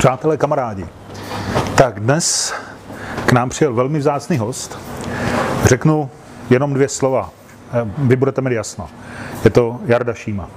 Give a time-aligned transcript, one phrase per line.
[0.00, 0.86] Přátelé, kamarádi,
[1.74, 2.54] tak dnes
[3.26, 4.78] k nám přijel velmi vzácný host.
[5.64, 6.10] Řeknu
[6.50, 7.30] jenom dvě slova.
[7.72, 8.88] Eh, vy budete mít jasno.
[9.44, 10.48] Je to Jarda Šíma.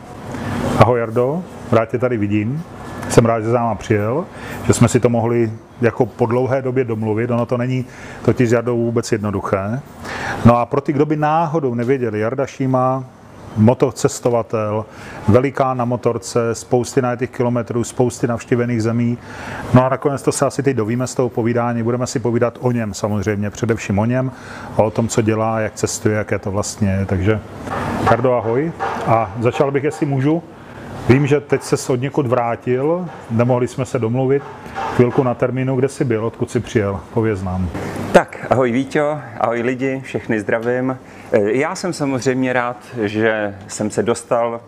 [0.78, 2.64] Ahoj Jardo, rád tě tady vidím.
[3.10, 4.26] Jsem rád, že za náma přijel,
[4.68, 7.32] že jsme si to mohli jako po dlouhé době domluvit.
[7.32, 7.86] Ono to není
[8.26, 9.82] totiž s Jardou vůbec jednoduché.
[10.46, 13.04] No a pro ty, kdo by náhodou nevěděli, Jarda Šíma
[13.58, 14.86] motocestovatel,
[15.28, 19.18] velikán na motorce, spousty najetých kilometrů, spousty navštívených zemí.
[19.74, 21.84] No a nakonec to se asi teď dovíme z toho povídání.
[21.84, 24.32] Budeme si povídat o něm samozřejmě, především o něm,
[24.78, 27.06] a o tom, co dělá, jak cestuje, jaké to vlastně je.
[27.06, 27.40] Takže
[28.08, 28.72] Kardo, ahoj.
[29.08, 30.44] A začal bych, jestli můžu.
[31.10, 34.44] Vím, že teď se od někud vrátil, nemohli jsme se domluvit.
[34.74, 37.70] Chvilku na termínu, kde jsi byl, odkud jsi přijel, pověz nám.
[38.12, 40.98] Tak, ahoj Víťo, ahoj lidi, všechny zdravím.
[41.32, 44.62] E, já jsem samozřejmě rád, že jsem se dostal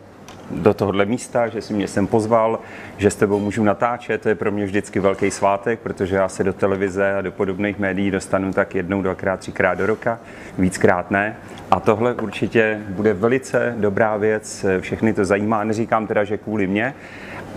[0.51, 2.59] do tohohle místa, že si mě sem pozval,
[2.97, 4.21] že s tebou můžu natáčet.
[4.21, 7.79] To je pro mě vždycky velký svátek, protože já se do televize a do podobných
[7.79, 10.19] médií dostanu tak jednou, dvakrát, třikrát do roka,
[10.57, 11.35] víckrát ne.
[11.71, 16.93] A tohle určitě bude velice dobrá věc, všechny to zajímá, neříkám teda, že kvůli mě,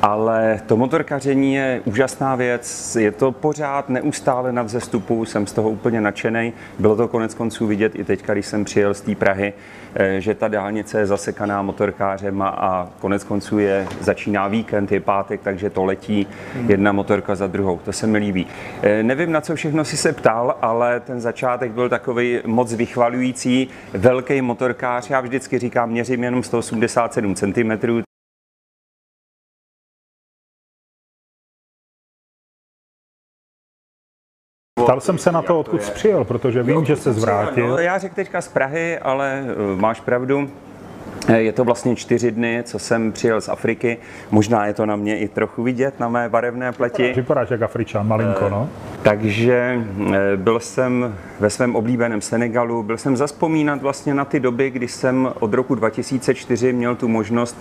[0.02, 5.70] ale to motorkaření je úžasná věc, je to pořád neustále na vzestupu, jsem z toho
[5.70, 6.52] úplně nadšený.
[6.78, 9.52] Bylo to konec konců vidět i teď, když jsem přijel z té Prahy,
[9.94, 15.40] eh, že ta dálnice je zasekaná motorkářem a konec konců je, začíná víkend, je pátek,
[15.42, 16.26] takže to letí
[16.66, 17.78] jedna motorka za druhou.
[17.84, 18.46] To se mi líbí.
[18.82, 23.68] Eh, nevím, na co všechno si se ptal, ale ten začátek byl takový moc vychvalující.
[23.92, 28.07] Velký motorkář, já vždycky říkám, měřím jenom 187 cm,
[34.82, 37.68] Ptal jsem se na to, odkud jsi přijel, protože vím, že se zvrátil.
[37.68, 40.48] No, já řekl teďka z Prahy, ale uh, máš pravdu.
[41.28, 43.98] Eh, je to vlastně čtyři dny, co jsem přijel z Afriky.
[44.30, 47.12] Možná je to na mě i trochu vidět, na mé barevné pleti.
[47.16, 48.68] Vypadáš jak Afričan, malinko, no.
[49.02, 49.84] Takže
[50.36, 55.32] byl jsem ve svém oblíbeném Senegalu, byl jsem zaspomínat vlastně na ty doby, kdy jsem
[55.40, 57.56] od roku 2004 měl tu možnost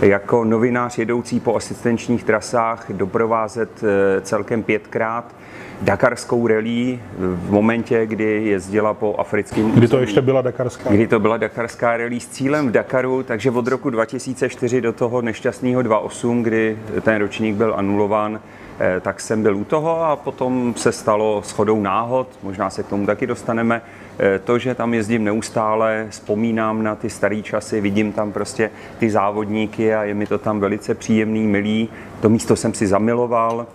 [0.00, 3.84] jako novinář jedoucí po asistenčních trasách doprovázet
[4.22, 5.34] celkem pětkrát
[5.82, 10.90] dakarskou rally v momentě, kdy jezdila po africkém Kdy to ještě byla dakarská?
[10.90, 15.22] Kdy to byla dakarská rally s cílem v Dakaru, takže od roku 2004 do toho
[15.22, 18.40] nešťastného 2008, kdy ten ročník byl anulován,
[18.80, 22.86] eh, tak jsem byl u toho a potom se stalo shodou náhod, možná se k
[22.86, 23.82] tomu taky dostaneme,
[24.18, 29.10] eh, to, že tam jezdím neustále, vzpomínám na ty staré časy, vidím tam prostě ty
[29.10, 31.88] závodníky a je mi to tam velice příjemný, milý.
[32.20, 33.66] To místo jsem si zamiloval,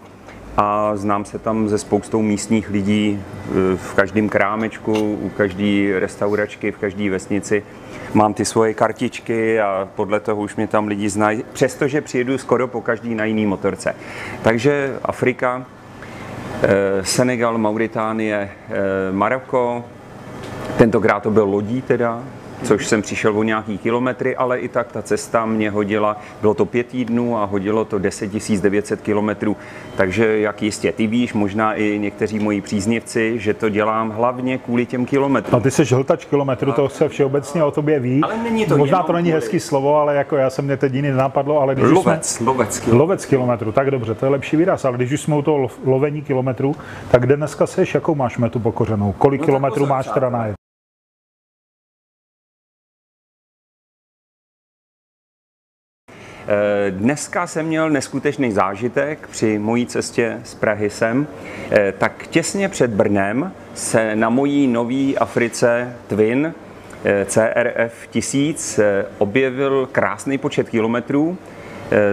[0.58, 6.72] a znám se tam ze spoustou místních lidí e, v každém krámečku, u každé restauračky,
[6.72, 7.64] v každé vesnici.
[8.14, 12.68] Mám ty svoje kartičky a podle toho už mě tam lidi znají, přestože přijedu skoro
[12.68, 13.96] po každý na jiný motorce.
[14.42, 15.66] Takže Afrika,
[16.64, 19.86] e, Senegal, Mauritánie, e, Maroko,
[20.78, 22.24] tentokrát to byl lodí teda,
[22.64, 26.66] což jsem přišel o nějaký kilometry, ale i tak ta cesta mě hodila, bylo to
[26.66, 28.32] pět týdnů a hodilo to 10
[28.62, 29.58] 900 kilometrů,
[29.96, 34.86] takže jak jistě ty víš, možná i někteří moji příznivci, že to dělám hlavně kvůli
[34.86, 35.56] těm kilometrům.
[35.56, 38.22] A ty jsi hltač kilometru, to se všeobecně o tobě ví.
[38.24, 39.42] Ale není to možná to není kvůli...
[39.42, 42.46] hezký slovo, ale jako já jsem mě teď jiný napadlo, ale když lovec, jsme...
[42.46, 43.00] lovec, kilometru.
[43.00, 46.22] lovec kilometru, tak dobře, to je lepší výraz, ale když už jsme u toho lovení
[46.22, 46.76] kilometrů,
[47.12, 49.12] tak kde dneska seš, jakou máš metu pokořenou?
[49.18, 50.63] Kolik no kilometrů máš teda najet?
[56.90, 61.28] Dneska jsem měl neskutečný zážitek při mojí cestě z Prahy sem.
[61.72, 66.54] Eh, tak těsně před Brnem se na mojí nový Africe Twin
[67.06, 68.80] eh, CRF 1000
[69.18, 71.38] objevil krásný počet kilometrů.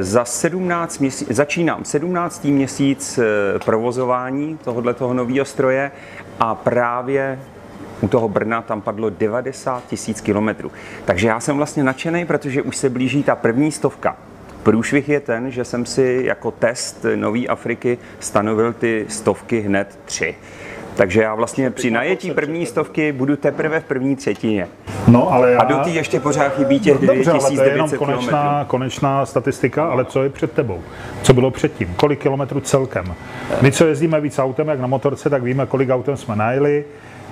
[0.01, 2.45] Za 17 měsíc, začínám 17.
[2.45, 3.19] měsíc
[3.65, 5.91] provozování tohoto nového stroje
[6.41, 7.39] a právě
[8.01, 10.73] u toho Brna tam padlo 90 tisíc kilometrů.
[11.05, 14.17] Takže já jsem vlastně nadšený, protože už se blíží ta první stovka.
[14.63, 20.35] Průšvih je ten, že jsem si jako test Nové Afriky stanovil ty stovky hned tři.
[20.95, 24.69] Takže já vlastně při najetí první stovky budu teprve v první třetině.
[25.09, 25.61] No, ale já...
[25.61, 29.27] A do té ještě pořád chybí těch no, Dobře, ale to je jenom konečná, konečná
[29.27, 30.81] statistika, ale co je před tebou?
[31.23, 31.95] Co bylo předtím?
[31.97, 33.15] Kolik kilometrů celkem?
[33.63, 36.85] My, co jezdíme víc autem, jak na motorce, tak víme, kolik autem jsme najeli,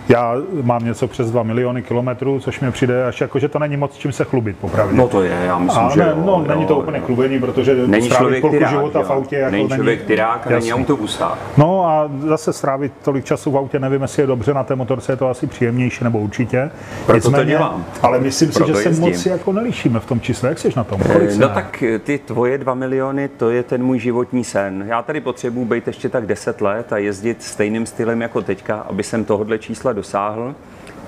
[0.09, 3.77] Já mám něco přes 2 miliony kilometrů, což mi přijde až jako, že to není
[3.77, 4.97] moc čím se chlubit, popravdě.
[4.97, 6.99] No to je, já myslím, a že ne, jo, no, jo, není to jo, úplně
[6.99, 7.05] jo.
[7.07, 9.05] chlubení, protože Není strávit člověk půlku tyrák, života jo.
[9.05, 11.39] v autě jako není člověk tyrák a není autobusták.
[11.57, 15.13] No a zase strávit tolik času v autě, nevím, jestli je dobře, na té motorce
[15.13, 16.71] je to asi příjemnější, nebo určitě.
[17.07, 17.85] Proto to dělám.
[18.03, 20.49] Ale myslím si, Proto že se moc jako nelišíme v tom čísle.
[20.49, 21.01] Jak jsi na tom?
[21.13, 24.85] Kolik jsi No na- tak ty tvoje dva miliony, to je ten můj životní sen.
[24.89, 29.03] Já tady potřebuji být ještě tak 10 let a jezdit stejným stylem jako teďka, aby
[29.03, 30.55] jsem tohohle čísla dosáhl.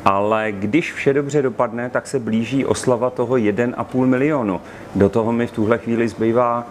[0.04, 4.60] Ale když vše dobře dopadne, tak se blíží oslava toho 1,5 milionu.
[4.94, 6.66] Do toho mi v tuhle chvíli zbývá,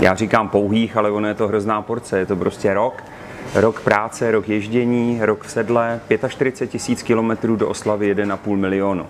[0.00, 3.02] já říkám pouhých, ale ono je to hrozná porce, je to prostě rok.
[3.54, 9.06] Rok práce, rok ježdění, rok v sedle, 45 tisíc kilometrů do oslavy 1,5 milionu.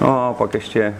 [0.00, 0.94] No a pak ještě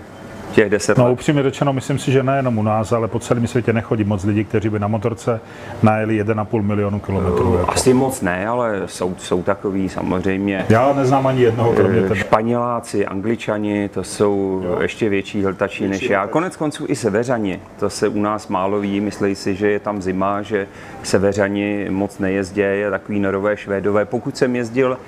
[0.52, 1.10] těch 10 No let.
[1.12, 4.44] upřímně řečeno, myslím si, že nejenom u nás, ale po celém světě nechodí moc lidí,
[4.44, 5.40] kteří by na motorce
[5.82, 7.56] najeli 1,5 milionu kilometrů.
[7.58, 7.70] Jako.
[7.72, 10.66] Asi moc ne, ale jsou, jsou takový samozřejmě.
[10.68, 12.16] Já neznám ani jednoho, kromě Eh, tebe.
[12.16, 14.78] Španěláci, Angličani, to jsou jo.
[14.82, 16.26] ještě větší hltači než já.
[16.26, 20.02] Konec konců i severani, to se u nás málo ví, myslí si, že je tam
[20.02, 20.66] zima, že
[21.02, 24.04] severani moc nejezdí, je takový norové, švédové.
[24.04, 24.98] Pokud jsem jezdil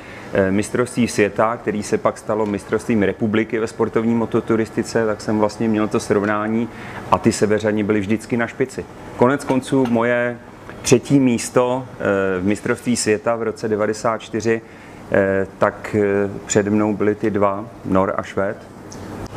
[0.51, 5.89] mistrovství světa, který se pak stalo mistrovstvím republiky ve sportovní mototuristice, tak jsem vlastně měl
[5.89, 6.69] to srovnání
[7.11, 8.85] a ty severani byli vždycky na špici.
[9.17, 10.39] Konec konců moje
[10.83, 14.61] třetí místo eh, v mistrovství světa v roce 94
[15.13, 18.57] Eh, tak eh, přede mnou byli ty dva, Nor a Švéd.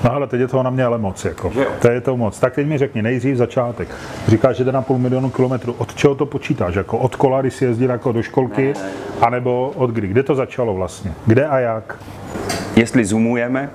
[0.04, 1.26] No ale teď je toho na mě ale moc.
[1.26, 1.52] Jako.
[1.82, 2.40] To je to moc.
[2.40, 3.88] Tak teď mi řekni, nejdřív začátek.
[4.28, 5.76] Říkáš 1,5 milionu kilometrů.
[5.78, 6.76] Od čeho to počítáš?
[6.76, 8.74] Jako od kola, když jsi jezdil jako do školky?
[8.74, 8.90] Ne, ne.
[9.22, 10.08] anebo od kdy?
[10.08, 11.14] Kde to začalo vlastně?
[11.26, 12.00] Kde a jak?
[12.76, 13.70] Jestli zoomujeme,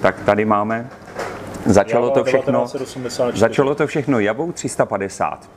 [0.00, 0.88] tak tady máme.
[1.66, 3.40] Začalo to všechno, 1984.
[3.40, 5.50] začalo to všechno Javou 350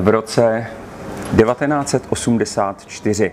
[0.00, 0.66] v roce
[1.36, 3.32] 1984.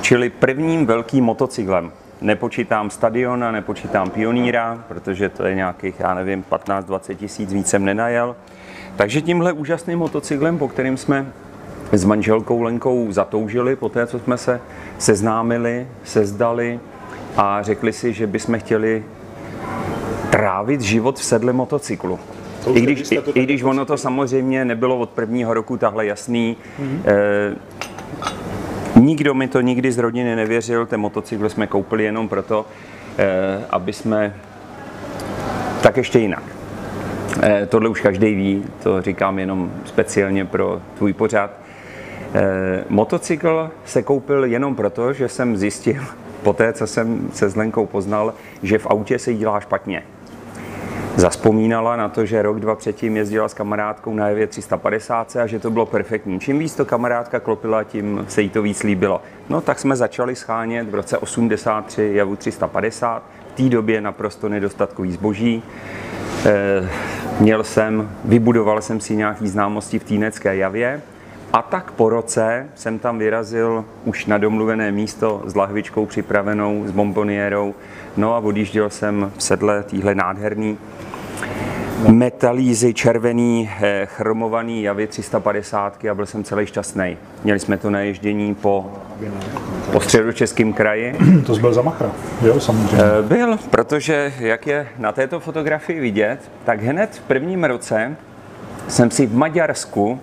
[0.00, 1.92] Čili prvním velkým motocyklem.
[2.20, 8.36] Nepočítám stadiona, nepočítám pioníra, protože to je nějakých, já nevím, 15-20 tisíc, víc jsem nenajel.
[8.96, 11.26] Takže tímhle úžasným motocyklem, po kterým jsme
[11.92, 14.60] s manželkou Lenkou zatoužili, po té, co jsme se
[14.98, 16.80] seznámili, sezdali
[17.36, 19.04] a řekli si, že bychom chtěli
[20.30, 22.18] trávit život v sedle motocyklu.
[22.74, 27.02] I když, i, I když ono to samozřejmě nebylo od prvního roku tahle jasný, Mhm.
[27.06, 27.54] eh,
[29.00, 32.66] nikdo mi to nikdy z rodiny nevěřil, ten motocykl jsme koupili jenom proto,
[33.18, 34.34] eh, aby jsme
[35.82, 36.42] tak ještě jinak.
[37.42, 41.50] Eh, tohle už každý ví, to říkám jenom speciálně pro tvůj pořad.
[42.34, 46.02] Eh, motocykl se koupil jenom proto, že jsem zjistil,
[46.42, 50.02] po té, co jsem se s Lenkou poznal, že v autě se jí dělá špatně.
[51.16, 55.58] Zaspomínala na to, že rok, dva předtím jezdila s kamarádkou na Evě 350 a že
[55.58, 56.40] to bylo perfektní.
[56.40, 59.22] Čím víc to kamarádka klopila, tím se jí to víc líbilo.
[59.48, 63.22] No tak jsme začali schánět v roce 83 Javu 350,
[63.52, 65.62] v té době naprosto nedostatkový zboží.
[66.46, 66.88] Eh,
[67.40, 71.02] Měl jsem, vybudoval jsem si nějaký známosti v Týnecké javě
[71.52, 76.90] a tak po roce jsem tam vyrazil už na domluvené místo s lahvičkou připravenou, s
[76.90, 77.74] bomboniérou.
[78.16, 80.78] No a odjížděl jsem v sedle týhle nádherný
[82.08, 87.16] metalízy červený, eh, chromovaný javy 350 a byl jsem celý šťastný.
[87.44, 88.90] Měli jsme to na ježdění po,
[89.92, 91.14] po středočeském kraji.
[91.46, 92.10] To byl za machra,
[92.42, 92.98] jo, samozřejmě.
[93.18, 98.16] Eh, Byl, protože jak je na této fotografii vidět, tak hned v prvním roce
[98.88, 100.20] jsem si v Maďarsku,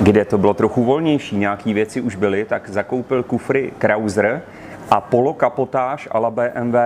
[0.00, 4.42] kde to bylo trochu volnější, nějaké věci už byly, tak zakoupil kufry Krauser
[4.90, 6.76] a polokapotáž a la BMW.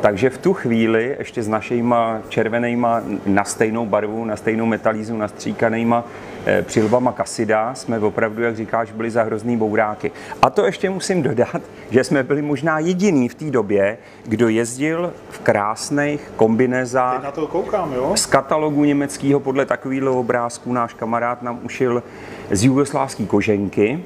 [0.00, 6.04] Takže v tu chvíli ještě s našejma červenejma na stejnou barvu, na stejnou metalízu, nastříkanejma
[6.46, 10.10] eh, přilbama Casida jsme opravdu, jak říkáš, byli za hrozný bouráky.
[10.42, 15.12] A to ještě musím dodat, že jsme byli možná jediný v té době, kdo jezdil
[15.30, 18.12] v krásných kombinezách Na to koukám, jo?
[18.16, 22.02] z katalogu německého podle takového obrázku náš kamarád nám ušil
[22.50, 24.04] z jugoslávské koženky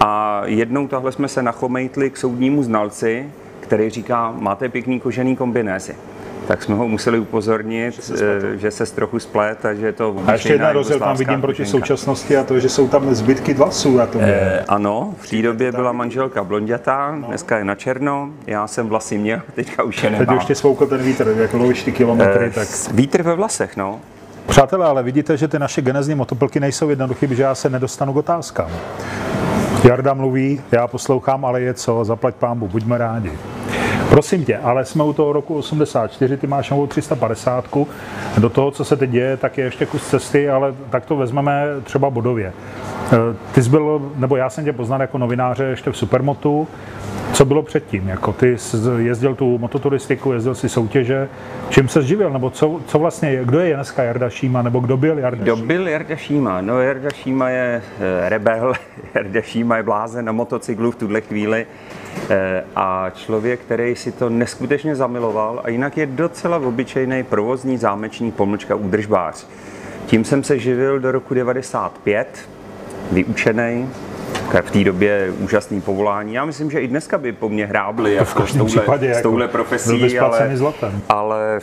[0.00, 3.26] a jednou tahle jsme se nachomejtli k soudnímu znalci,
[3.60, 5.94] který říká, máte pěkný kožený kombinézy.
[6.48, 8.10] Tak jsme ho museli upozornit,
[8.54, 11.40] eh, že se trochu splet a že je to A ještě jeden rozdíl tam vidím
[11.40, 11.70] proti koženka.
[11.78, 14.20] současnosti a to, že jsou tam zbytky vlasů na tom.
[14.24, 19.18] Eh, ano, v té době byla manželka blondětá, dneska je na černo, já jsem vlasy
[19.18, 20.36] měl, teďka už je Teď nemám.
[20.36, 22.68] už tě svoukl ten vítr, jak lovíš ty kilometry, Eh, tak...
[22.92, 24.00] Vítr ve vlasech, no.
[24.46, 28.16] Přátelé, ale vidíte, že ty naše genezní motoplky nejsou jednoduché, že já se nedostanu k
[28.16, 28.68] otázkám.
[29.84, 33.32] Jarda mluví, já poslouchám, ale je co, zaplať pámbu, buďme rádi.
[34.08, 37.64] Prosím tě, ale jsme u toho roku 84, ty máš novou 350.
[38.38, 41.64] Do toho, co se teď děje, tak je ještě kus cesty, ale tak to vezmeme
[41.84, 42.52] třeba bodově.
[43.54, 46.68] Ty jsi byl, nebo já jsem tě poznal jako novináře ještě v Supermotu.
[47.32, 48.08] Co bylo předtím?
[48.08, 51.28] Jako ty jsi jezdil tu mototuristiku, jezdil si soutěže.
[51.68, 52.30] Čím se živil?
[52.30, 54.62] Nebo co, co vlastně, kdo je dneska Jarda Šíma?
[54.62, 56.60] Nebo kdo byl Jarda Kdo byl Jarda Šíma?
[56.60, 58.72] No Jarda Šíma je eh, rebel,
[59.14, 61.66] Jarda Šíma je blázen na motocyklu v tuhle chvíli
[62.30, 68.34] eh, a člověk, který si to neskutečně zamiloval a jinak je docela obyčejný provozní zámečník
[68.34, 69.46] pomlčka údržbář.
[70.06, 72.48] Tím jsem se živil do roku 95,
[73.14, 73.88] vyučený,
[74.62, 76.34] v té době úžasný povolání.
[76.34, 79.22] Já myslím, že i dneska by po mně hrábli jako v s, touhle, případě, s
[79.22, 80.50] touhle jako profesí, ale,
[81.08, 81.60] ale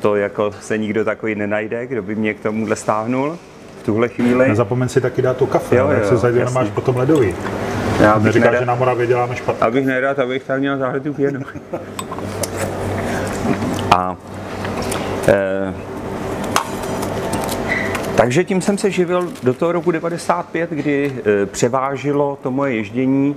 [0.00, 3.38] to jako se nikdo takový nenajde, kdo by mě k tomuhle stáhnul
[3.82, 4.48] v tuhle chvíli.
[4.48, 7.34] Nezapomeň si taky dát to kafe, jo, jo, se zajde, máš potom ledový.
[8.00, 9.66] Já Neříká, nerad, že na Moravě děláme špatně.
[9.66, 11.40] Abych nerad, abych tam měl zahletý pěnu.
[13.96, 14.16] A
[18.18, 23.36] takže tím jsem se živil do toho roku 95, kdy e, převážilo to moje ježdění.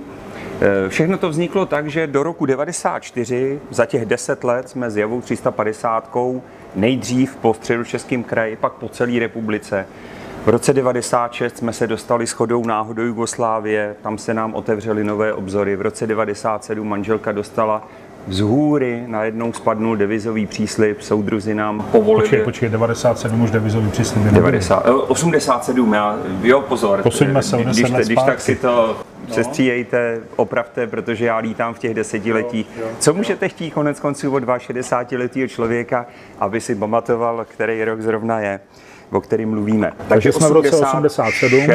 [0.60, 4.96] E, všechno to vzniklo tak, že do roku 94, za těch 10 let, jsme s
[4.96, 6.16] Javou 350
[6.74, 9.86] nejdřív po středočeském kraji, pak po celé republice.
[10.44, 15.32] V roce 96 jsme se dostali s chodou náhodou Jugoslávie, tam se nám otevřely nové
[15.32, 15.76] obzory.
[15.76, 17.88] V roce 97 manželka dostala
[18.28, 22.22] z hůry najednou spadnul devizový příslip, soudruzi nám povolili.
[22.22, 27.02] Počkej, počkej, 97 už devizový příslip 90, 87, já, jo, pozor.
[27.02, 28.96] Posuňme se, když, když, když tak si to
[29.28, 29.34] no.
[29.34, 32.66] sestříjejte, opravte, protože já lítám v těch desetiletích.
[32.76, 36.06] Jo, jo, Co můžete chtít konec konců od 62 letého člověka,
[36.38, 38.60] aby si pamatoval, který rok zrovna je?
[39.12, 39.92] O kterým mluvíme.
[40.08, 41.66] Takže jsme v roce 87.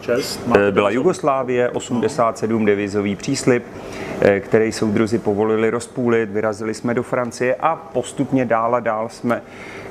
[0.00, 3.64] 6, byla Jugoslávie, 87 devizový příslip,
[4.20, 9.42] eh, který soudruzi povolili rozpůlit, vyrazili jsme do Francie a postupně dál a dál jsme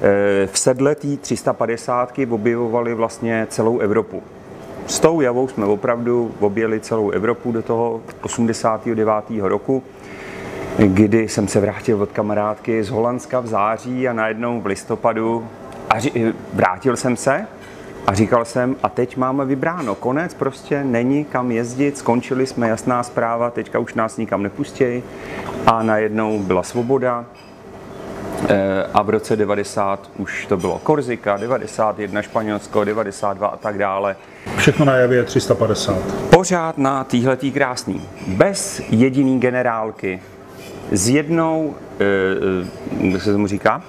[0.01, 4.23] eh, v sedletí 350 objevovali vlastně celou Evropu.
[4.87, 9.13] S tou javou jsme opravdu objeli celou Evropu do toho 89.
[9.39, 9.83] roku
[10.87, 15.47] kdy jsem se vrátil od kamarádky z Holandska v září a najednou v listopadu
[15.89, 17.47] a ří, vrátil jsem se
[18.07, 23.03] a říkal jsem, a teď máme vybráno, konec prostě není kam jezdit, skončili jsme, jasná
[23.03, 25.03] zpráva, teďka už nás nikam nepustějí
[25.65, 27.25] a najednou byla svoboda,
[28.49, 34.15] e, a v roce 90 už to bylo Korzika, 91 Španělsko, 92 a tak dále.
[34.57, 35.97] Všechno na javě 350.
[36.29, 38.01] Pořád na týhletý krásný.
[38.27, 40.21] Bez jediný generálky.
[40.91, 43.81] S jednou, e, jak se tomu říká?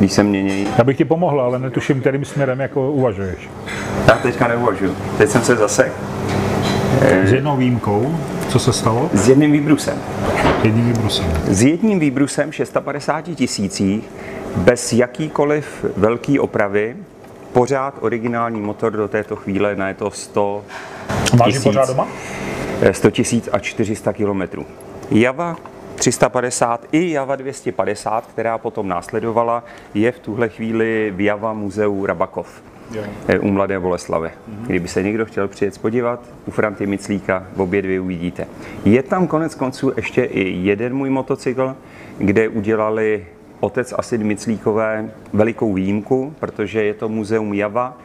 [0.00, 0.66] Když se mění.
[0.78, 3.48] Já bych ti pomohl, ale netuším, kterým směrem jako uvažuješ.
[4.08, 4.96] Já teďka neuvažuji.
[5.18, 5.92] Teď jsem se zasek.
[7.24, 8.14] S jednou výjimkou,
[8.48, 9.10] co se stalo?
[9.12, 9.98] S jedním výbrusem.
[10.62, 11.24] Jedním výbrusem.
[11.46, 14.04] S jedním výbrusem 650 tisících,
[14.56, 16.96] bez jakýkoliv velký opravy,
[17.52, 20.64] pořád originální motor do této chvíle, na je to 100
[21.38, 22.08] Máš pořád doma?
[22.92, 24.66] 100 tisíc a 400 kilometrů.
[25.10, 25.56] Java
[26.00, 29.64] 350 i Java 250, která potom následovala,
[29.94, 32.62] je v tuhle chvíli v Java muzeu Rabakov.
[32.94, 33.02] Jo.
[33.40, 34.28] u Mladé Boleslavy.
[34.28, 34.66] Mm-hmm.
[34.66, 38.46] Kdyby se někdo chtěl přijet podívat, u Franty Miclíka v obě dvě uvidíte.
[38.84, 41.76] Je tam konec konců ještě i jeden můj motocykl,
[42.18, 43.26] kde udělali
[43.60, 47.98] otec Asid Miclíkové velikou výjimku, protože je to muzeum Java.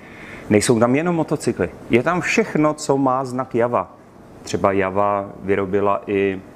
[0.50, 3.92] Nejsou tam jenom motocykly, je tam všechno, co má znak Java.
[4.44, 6.55] Třeba Java vyrobila i Eh,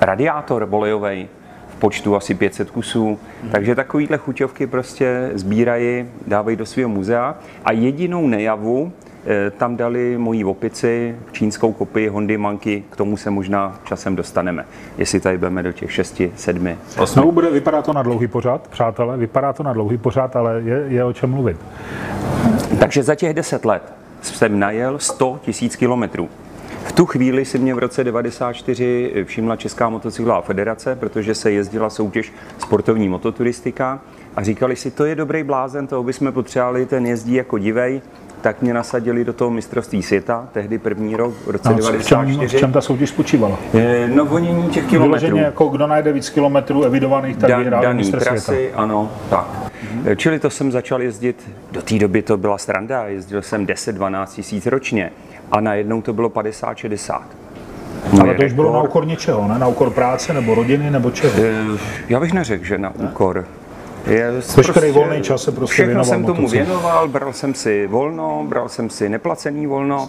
[0.00, 1.28] radiátor volejový
[1.68, 3.18] v počtu asi 500 kusů.
[3.42, 3.50] Hmm.
[3.50, 7.34] Takže takovýhle chuťovky prostě sbírají, dávají do svého muzea
[7.64, 8.92] a jedinou nejavu
[9.26, 14.64] eh, tam dali mojí opici, čínskou kopii Hondy Manky, k tomu se možná časem dostaneme,
[14.98, 16.68] jestli tady budeme do těch 6, 7,
[16.98, 17.20] 8.
[17.20, 20.84] No, bude, vypadá to na dlouhý pořád, přátelé, vypadá to na dlouhý pořád, ale je,
[20.88, 21.56] je o čem mluvit.
[22.78, 23.92] Takže za těch 10 let
[24.22, 26.28] jsem najel 100 000 kilometrů.
[26.84, 31.90] V tu chvíli si mě v roce 94 všimla Česká motocyklová federace, protože se jezdila
[31.90, 34.00] soutěž sportovní mototuristika
[34.36, 38.00] a říkali si, to je dobrý blázen, toho bychom potřebovali, ten jezdí jako divej,
[38.40, 42.34] tak mě nasadili do toho mistrovství světa, tehdy první rok, v roce no, 94.
[42.34, 43.58] V čem, v čem ta soutěž spočívala?
[44.06, 45.20] No vonění těch kilometrů.
[45.20, 48.76] Vyloženě jako kdo najde víc kilometrů evidovaných, tak Dan, vyhrál daný trasy, světa.
[48.76, 49.46] ano, tak.
[49.46, 50.16] Mm-hmm.
[50.16, 54.66] Čili to jsem začal jezdit, do té doby to byla sranda, jezdil jsem 10-12 tisíc
[54.66, 55.10] ročně
[55.54, 57.20] a najednou to bylo 50-60.
[58.20, 59.58] Ale to už bylo na úkor něčeho, ne?
[59.58, 61.32] Na úkor práce, nebo rodiny, nebo čeho?
[61.36, 63.44] Eh, já bych neřekl, že na úkor.
[64.06, 66.64] Je Veškerý prostě, volný čas se prostě Všechno věnoval jsem tomu motocykl.
[66.64, 70.08] věnoval, bral jsem si volno, bral jsem si neplacený volno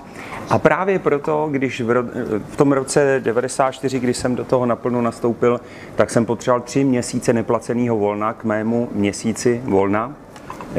[0.50, 2.04] a právě proto, když v, ro,
[2.50, 5.62] v tom roce 94, když jsem do toho naplno nastoupil,
[5.96, 10.14] tak jsem potřeboval tři měsíce neplaceného volna k mému měsíci volna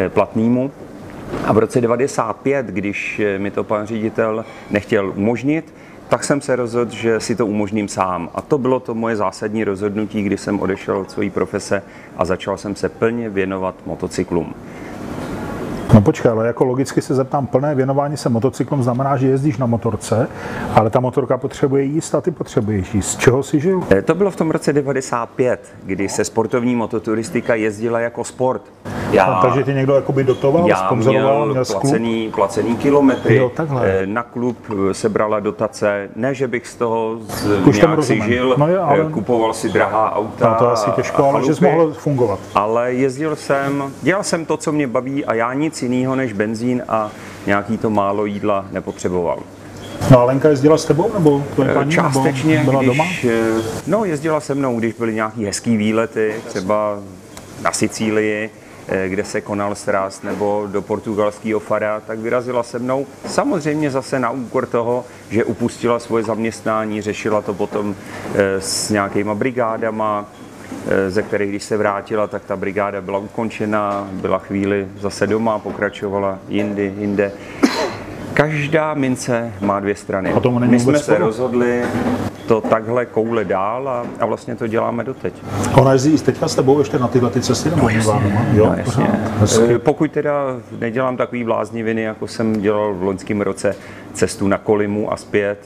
[0.09, 0.71] platnému.
[1.45, 5.75] A v roce 95, když mi to pan ředitel nechtěl umožnit,
[6.09, 8.31] tak jsem se rozhodl, že si to umožním sám.
[8.35, 11.83] A to bylo to moje zásadní rozhodnutí, kdy jsem odešel od své profese
[12.17, 14.55] a začal jsem se plně věnovat motocyklům.
[15.95, 19.67] No počkej, ale jako logicky se zeptám, plné věnování se motocyklům znamená, že jezdíš na
[19.67, 20.29] motorce,
[20.75, 23.11] ale ta motorka potřebuje jíst a ty potřebuješ jíst.
[23.11, 23.83] Z čeho si žil?
[23.91, 28.63] Eh, to bylo v tom roce 95, kdy se sportovní mototuristika jezdila jako sport.
[29.13, 33.49] Já, a, takže ti někdo jakoby dotoval, já sponzoroval, měl, měl placený, placený kilometry, Jo,
[33.55, 33.83] takhle.
[34.03, 34.57] Eh, na klub
[34.93, 38.79] se brala dotace, ne, že bych z toho z, Už nějak si žil, No je,
[38.79, 42.39] ale- eh, kupoval si drahá auta No, to asi těžko, ale že jsi mohl fungovat.
[42.55, 46.83] Ale jezdil jsem, dělal jsem to, co mě baví a já nic jiného než benzín
[46.89, 47.11] a
[47.47, 49.39] nějaký to málo jídla nepotřeboval.
[50.11, 53.05] No a Lenka jezdila s tebou, nebo tvoje paní, Částečně, nebo byla když, doma?
[53.25, 56.99] eh, no jezdila se mnou, když byly nějaký hezký výlety, třeba
[57.63, 58.66] na Sicílii, eh,
[59.09, 63.07] kde se konal sraz, nebo do portugalského Fara, tak vyrazila se mnou.
[63.27, 67.95] Samozřejmě zase na úkor toho, že upustila svoje zaměstnání, řešila to potom
[68.35, 70.25] eh, s nějakýma brigádama,
[70.89, 75.59] eh, ze kterých, když se vrátila, tak ta brigáda byla ukončena, byla chvíli zase doma,
[75.59, 77.33] pokračovala jindy, jinde.
[78.35, 80.33] Každá mince má dvě strany.
[80.33, 81.83] A tomu My jsme se rozhodli
[82.47, 85.35] to takhle koule dál a, a vlastně to děláme doteď.
[85.75, 88.23] Ona jezdí i teďka s tebou ještě na tyhle ty cesty, nebo no, doma?
[88.53, 89.05] Jo, No, jasně.
[89.39, 89.75] Hezky.
[89.75, 90.33] Eh, Pokud teda
[90.81, 93.77] nedělám takový blázniviny, jako jsem dělal v loňském roce
[94.13, 95.59] cestu na Kolimu a zpět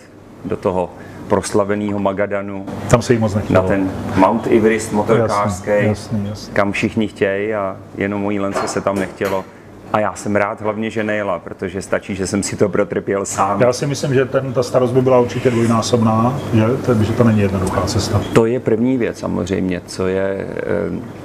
[0.44, 0.90] do toho
[1.28, 3.68] proslaveného Magadanu, Tam se jí moc na nechtělo.
[3.68, 6.54] ten Mount Everest motorkářský, Jasný, jasný, jasný.
[6.54, 9.44] kam všichni chtějí a jenom mojí lence se tam nechtělo.
[9.92, 13.60] A já jsem rád hlavně, že nejela, protože stačí, že jsem si to protrpěl sám.
[13.60, 17.24] Já si myslím, že ten, ta starost by byla určitě dvojnásobná, že, to, že to
[17.24, 18.20] není jednoduchá cesta.
[18.32, 21.20] To je první věc samozřejmě, co je eh,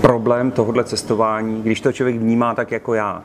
[0.00, 3.22] problém tohohle cestování, když to člověk vnímá tak jako já,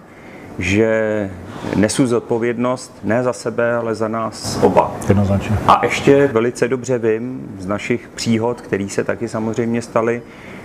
[0.59, 1.29] že
[1.75, 4.95] nesu zodpovědnost ne za sebe, ale za nás oba.
[5.09, 5.57] Jednoznačně.
[5.67, 10.21] A ještě velice dobře vím z našich příhod, které se taky samozřejmě staly,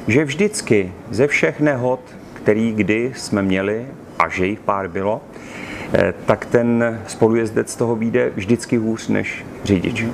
[0.09, 2.01] že vždycky ze všech nehod,
[2.47, 3.87] který kdy jsme měli,
[4.19, 5.21] a že jich pár bylo,
[5.95, 10.05] eh, tak ten spolujezdec z toho vyjde vždycky hůř než řidič.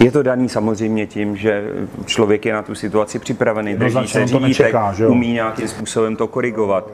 [0.00, 1.64] Je to daný samozřejmě tím, že
[2.06, 4.74] člověk je na tu situaci připravený, drží se řídítek,
[5.08, 6.90] umí nějakým způsobem to korigovat.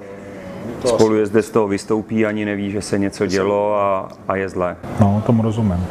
[0.84, 4.76] Spolujezdec z toho vystoupí, ani neví, že se něco dělo a, a je zlé.
[5.00, 5.86] No, tomu rozumím.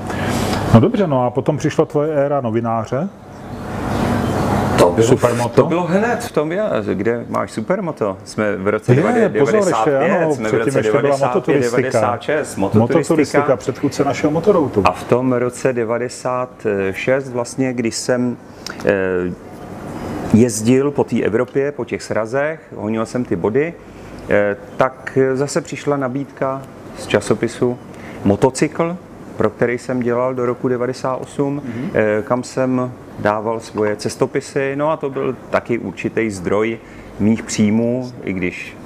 [0.73, 3.09] No dobře, no a potom přišla tvoje éra novináře.
[4.89, 5.61] To bylo, Supermoto?
[5.61, 8.17] To bylo hned v tom výrazu, kde máš supermoto.
[8.23, 11.27] Jsme v roce Je, 95, pozor ještě, ano, jsme v roce předtím ještě byla 95,
[11.27, 11.99] mototuristika.
[11.99, 13.57] 96, Mototuristika, mototuristika.
[13.57, 14.81] předchůdce našeho motoroutu.
[14.85, 18.37] A v tom roce 96 vlastně, když jsem
[18.85, 18.93] eh,
[20.33, 23.73] jezdil po té Evropě, po těch srazech, honil jsem ty body,
[24.29, 26.61] eh, tak zase přišla nabídka
[26.97, 27.77] z časopisu
[28.23, 28.97] Motocykl,
[29.37, 32.23] pro který jsem dělal do roku 98, mm-hmm.
[32.23, 36.79] kam jsem dával svoje cestopisy, no a to byl taky určitý zdroj
[37.19, 38.76] mých příjmů, i když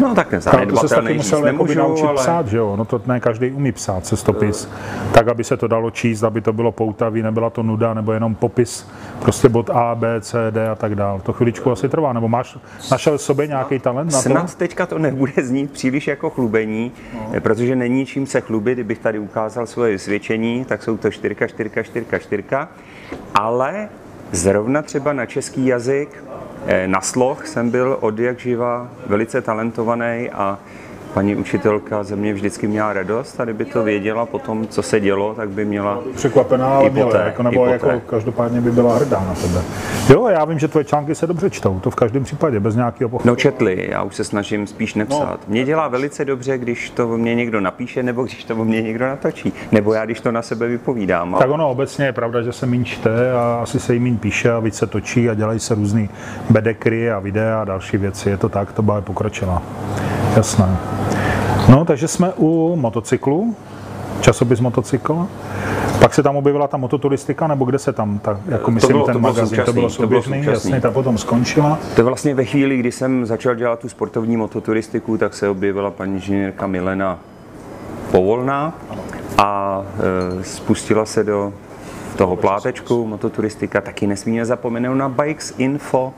[0.00, 2.16] No tak Ale to se musel nemůžu, naučit ale...
[2.16, 2.76] psát, že jo?
[2.76, 4.68] No to ne každý umí psát cestopis,
[5.12, 8.34] tak, aby se to dalo číst, aby to bylo poutavý, nebyla to nuda, nebo jenom
[8.34, 8.88] popis,
[9.20, 11.20] prostě bod A, B, C, D a tak dál.
[11.20, 12.58] To chviličku asi trvá, nebo máš
[12.90, 14.28] našel sobě nějaký talent na to?
[14.28, 17.40] Snad teďka to nebude znít příliš jako chlubení, no.
[17.40, 18.74] protože není čím se chlubit.
[18.74, 22.68] Kdybych tady ukázal svoje vysvědčení, tak jsou to čtyřka, čtyřka, čtyřka, čtyřka.
[23.34, 23.88] Ale
[24.32, 26.24] zrovna třeba na český jazyk,
[26.86, 30.58] na sloh jsem byl od jak živa velice talentovaný a
[31.14, 35.34] paní učitelka ze mě vždycky měla radost a kdyby to věděla potom, co se dělo,
[35.34, 39.34] tak by měla Překvapená, ale poté, jako, i nebo jako každopádně by byla hrdá na
[39.34, 39.62] tebe.
[40.08, 43.08] Jo, já vím, že tvoje články se dobře čtou, to v každém případě, bez nějakého
[43.08, 43.30] pochodu.
[43.30, 45.40] No četli, já už se snažím spíš nepsat.
[45.48, 48.82] Mě dělá velice dobře, když to o mě někdo napíše, nebo když to o mě
[48.82, 49.52] někdo natočí.
[49.72, 51.36] Nebo já, když to na sebe vypovídám.
[51.38, 54.58] Tak ono obecně je pravda, že se méně čte a asi se méně píše a
[54.58, 56.08] víc se točí a dělají se různý
[56.50, 58.30] bedekry a videa a další věci.
[58.30, 59.62] Je to tak, to bude pokračovat.
[60.36, 60.76] Jasné.
[61.68, 63.56] No, takže jsme u motocyklu,
[64.20, 65.26] časopis motocykl.
[66.00, 69.12] Pak se tam objevila ta mototuristika, nebo kde se tam, ta, jako myslím, bylo- ten
[69.14, 70.70] to bylo magazín, to současný, bylo to bylo souběžný, současný.
[70.70, 71.78] jasně, ta potom skončila.
[71.94, 75.90] To je vlastně ve chvíli, kdy jsem začal dělat tu sportovní mototuristiku, tak se objevila
[75.90, 77.18] paní inženýrka Milena
[78.10, 78.72] Povolná
[79.38, 79.82] a
[80.40, 81.52] e, spustila se do
[82.16, 83.80] toho plátečku mototuristika.
[83.80, 86.12] Taky nesmíme zapomenout na Bikes Info,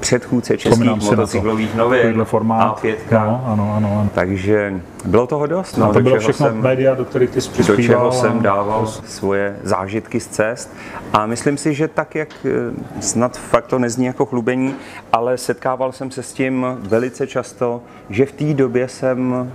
[0.00, 2.22] předchůdce českých motocyklových novin.
[2.22, 2.96] A5.
[3.12, 4.10] No, ano, ano, ano.
[4.14, 5.76] Takže bylo toho dost.
[5.76, 9.56] No, a to bylo všechno jsem, média, do kterých ty Do čeho jsem dával svoje
[9.62, 10.74] zážitky z cest.
[11.12, 14.74] A myslím si, že tak, jak eh, snad fakt to nezní jako chlubení,
[15.12, 19.52] ale setkával jsem se s tím velice často, že v té době jsem,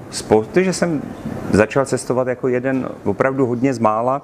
[0.55, 1.01] že jsem
[1.51, 4.21] začal cestovat jako jeden opravdu hodně z mála,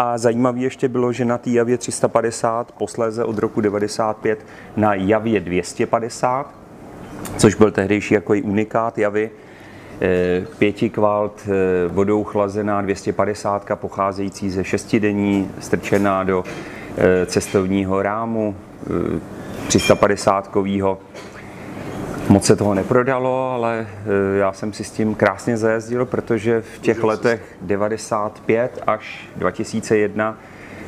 [0.00, 5.40] a zajímavé ještě bylo, že na té Javě 350, posléze od roku 95 na Javě
[5.40, 6.54] 250,
[7.36, 9.30] což byl tehdejší jako i unikát Javy,
[10.00, 16.44] eh, pěti kvalt eh, vodou chlazená 250, pocházející ze šestidenní, strčená do
[16.96, 18.56] eh, cestovního rámu
[19.66, 20.98] 350 kovýho
[22.28, 23.86] Moc se toho neprodalo, ale
[24.34, 30.38] e, já jsem si s tím krásně zajezdil, protože v těch letech 95 až 2001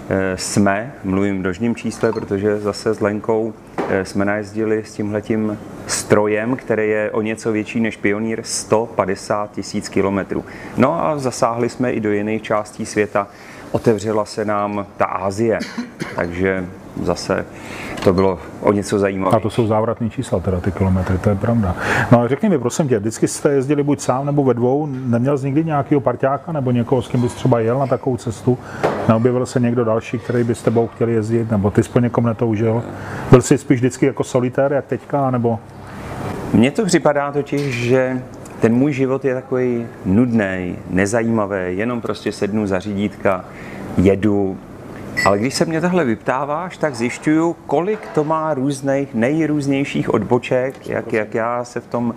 [0.08, 3.54] e, jsme, mluvím v dožním čísle, protože zase s Lenkou
[3.88, 9.88] e, jsme najezdili s tímhletím strojem, který je o něco větší než Pionýr, 150 tisíc
[9.88, 10.44] kilometrů.
[10.76, 13.28] No a zasáhli jsme i do jiných částí světa.
[13.72, 15.58] Otevřela se nám ta Ázie,
[16.16, 16.64] takže
[17.02, 17.46] zase
[18.04, 19.36] to bylo o něco zajímavé.
[19.36, 21.76] A to jsou závratné čísla, teda ty kilometry, to je pravda.
[22.12, 25.38] No a řekni mi, prosím tě, vždycky jste jezdili buď sám nebo ve dvou, neměl
[25.38, 28.58] jsi nikdy nějakého parťáka nebo někoho, s kým bys třeba jel na takovou cestu?
[29.08, 32.26] Neobjevil se někdo další, který by s tebou chtěl jezdit, nebo ty jsi po někom
[32.26, 32.82] netoužil?
[33.30, 35.58] Byl jsi spíš vždycky jako solitér, jak teďka, nebo?
[36.52, 38.22] Mně to připadá totiž, že
[38.60, 43.44] ten můj život je takový nudný, nezajímavý, jenom prostě sednu za řídítka,
[43.96, 44.58] jedu,
[45.24, 51.12] ale když se mě tohle vyptáváš, tak zjišťuju, kolik to má různých, nejrůznějších odboček, jak,
[51.12, 52.14] jak já se v tom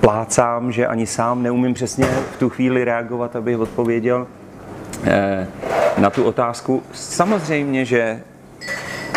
[0.00, 4.26] plácám, že ani sám neumím přesně v tu chvíli reagovat, abych odpověděl
[5.04, 5.46] eh,
[5.98, 6.82] na tu otázku.
[6.92, 8.20] Samozřejmě, že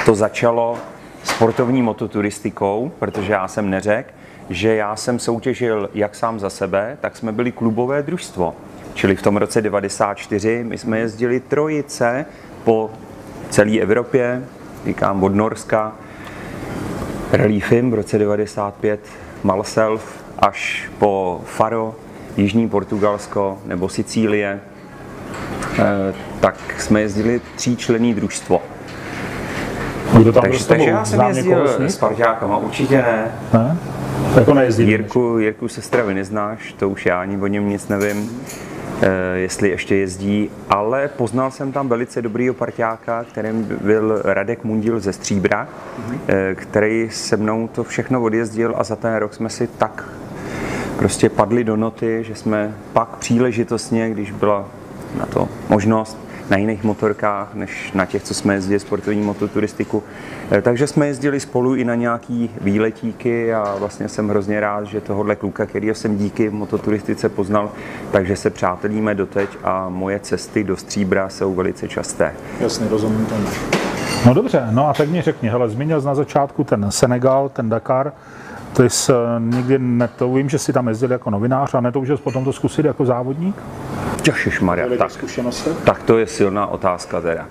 [0.05, 0.77] to začalo
[1.23, 4.09] sportovní mototuristikou, protože já jsem neřekl,
[4.49, 8.55] že já jsem soutěžil jak sám za sebe, tak jsme byli klubové družstvo.
[8.93, 12.25] Čili v tom roce 94 my jsme jezdili trojice
[12.63, 12.91] po
[13.49, 14.43] celé Evropě,
[14.85, 15.95] říkám od Norska,
[17.31, 18.99] Rally Film v roce 95,
[19.43, 21.95] Malself, až po Faro,
[22.37, 24.59] Jižní Portugalsko nebo Sicílie,
[25.79, 28.61] eh, tak jsme jezdili tříčlenný družstvo.
[30.41, 33.31] Takže, takže já jsem jezdil s parťákama, určitě ne.
[33.53, 33.77] ne?
[34.35, 34.89] Jako nejezdil.
[34.89, 38.29] Jirku, Jirku Sestravy neznáš, to už já ani o něm nic nevím.
[39.01, 44.99] Eh, jestli ještě jezdí, ale poznal jsem tam velice dobrýho parťáka, kterým byl Radek Mundil
[44.99, 46.55] ze Stříbra, mm-hmm.
[46.55, 50.09] který se mnou to všechno odjezdil a za ten rok jsme si tak
[50.97, 54.65] prostě padli do noty, že jsme pak příležitostně, když byla
[55.19, 60.03] na to možnost, na jiných motorkách, než na těch, co jsme jezdili sportovní mototuristiku.
[60.51, 65.01] Eh, takže jsme jezdili spolu i na nějaký výletíky a vlastně jsem hrozně rád, že
[65.01, 67.71] tohohle kluka, který jsem díky mototuristice poznal,
[68.11, 72.33] takže se přátelíme doteď a moje cesty do Stříbra jsou velice časté.
[72.59, 73.47] Jasně, rozumím tomu.
[74.25, 77.69] No dobře, no a tak mi řekni, hele, zmínil jsi na začátku ten Senegal, ten
[77.69, 78.13] Dakar,
[78.73, 82.23] ty jsi eh, nikdy neto, vím, že jsi tam jezdil jako novinář a netoužil jsi
[82.23, 83.55] potom to zkusit jako závodník?
[84.61, 85.11] Maria, tak,
[85.83, 87.45] tak to je silná otázka teda.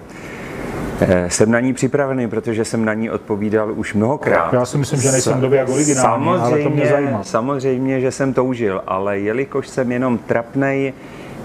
[1.01, 4.53] Eh, jsem na ní připravený, protože jsem na ní odpovídal už mnohokrát.
[4.53, 7.23] Já si myslím, že nejsem době jako originální, samozřejmě, ale to mě zajímá.
[7.23, 10.93] Samozřejmě, že jsem toužil, ale jelikož jsem jenom trapnej,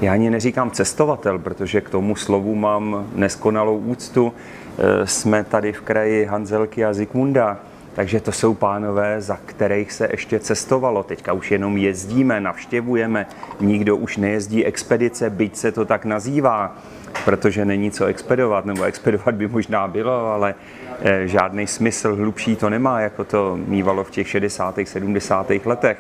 [0.01, 4.33] já ani neříkám cestovatel, protože k tomu slovu mám neskonalou úctu.
[4.77, 7.57] Eh, jsme tady v kraji Hanzelky a Zikmunda,
[7.99, 11.03] takže to jsou pánové, za kterých se ještě cestovalo.
[11.03, 13.25] Teďka už jenom jezdíme, navštěvujeme,
[13.59, 16.77] nikdo už nejezdí expedice, byť se to tak nazývá,
[17.25, 20.55] protože není co expedovat, nebo expedovat by možná bylo, ale
[21.01, 24.79] eh, žádný smysl hlubší to nemá, jako to mývalo v těch 60.
[24.83, 25.51] 70.
[25.65, 25.97] letech.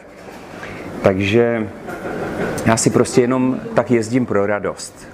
[1.01, 1.69] Takže
[2.65, 5.07] já si prostě jenom tak jezdím pro radost.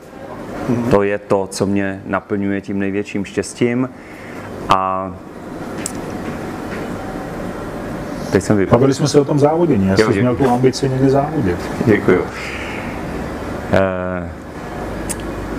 [0.91, 3.89] To je to, co mě naplňuje tím největším štěstím.
[4.69, 5.11] A
[8.35, 8.71] Teď jsem vypadl.
[8.71, 11.57] Bavili jsme se o tom závodění, já jsem měl tu ambici někdy závodit.
[11.85, 12.21] Děkuju.
[13.73, 14.29] Eh,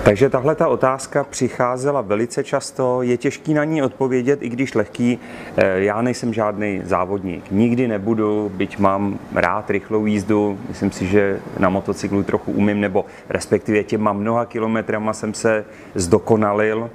[0.03, 5.19] takže tahle ta otázka přicházela velice často, je těžký na ní odpovědět, i když lehký.
[5.57, 11.39] Eh, já nejsem žádný závodník, nikdy nebudu, byť mám rád rychlou jízdu, myslím si, že
[11.59, 16.89] na motocyklu trochu umím, nebo respektive těma mnoha kilometrama jsem se zdokonalil.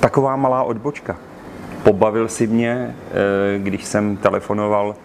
[0.00, 1.16] Taková malá odbočka
[1.82, 4.96] pobavil si mě, eh, když jsem telefonoval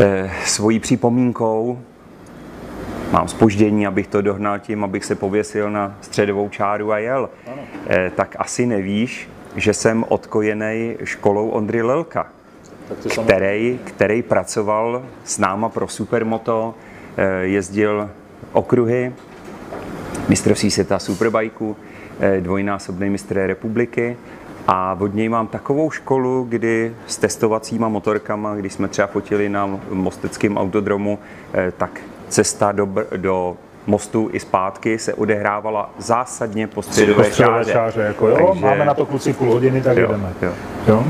[0.00, 1.78] eh, svojí připomínkou.
[3.12, 7.30] Mám spoždění, abych to dohnal tím, abych se pověsil na středovou čáru a jel.
[7.52, 7.62] Ano.
[7.86, 12.26] Eh, tak asi nevíš, že jsem odkojený školou Ondry Lelka.
[13.24, 16.74] který, který pracoval s náma pro Supermoto,
[17.40, 18.10] jezdil
[18.52, 19.12] okruhy,
[20.28, 21.76] mistrovství světa Superbajku,
[22.40, 24.16] dvojnásobný mistr republiky
[24.70, 29.80] a od něj mám takovou školu, kdy s testovacíma motorkama, když jsme třeba fotili na
[29.90, 31.18] mosteckém autodromu,
[31.54, 37.72] eh, tak cesta do, do mostu i zpátky se odehrávala zásadně po středové, čáře.
[37.72, 40.32] čáře, jako jo, Takže- máme na to kluci půl hodiny, tak Jo, jedeme.
[40.42, 40.52] jo.
[40.88, 41.04] Jo?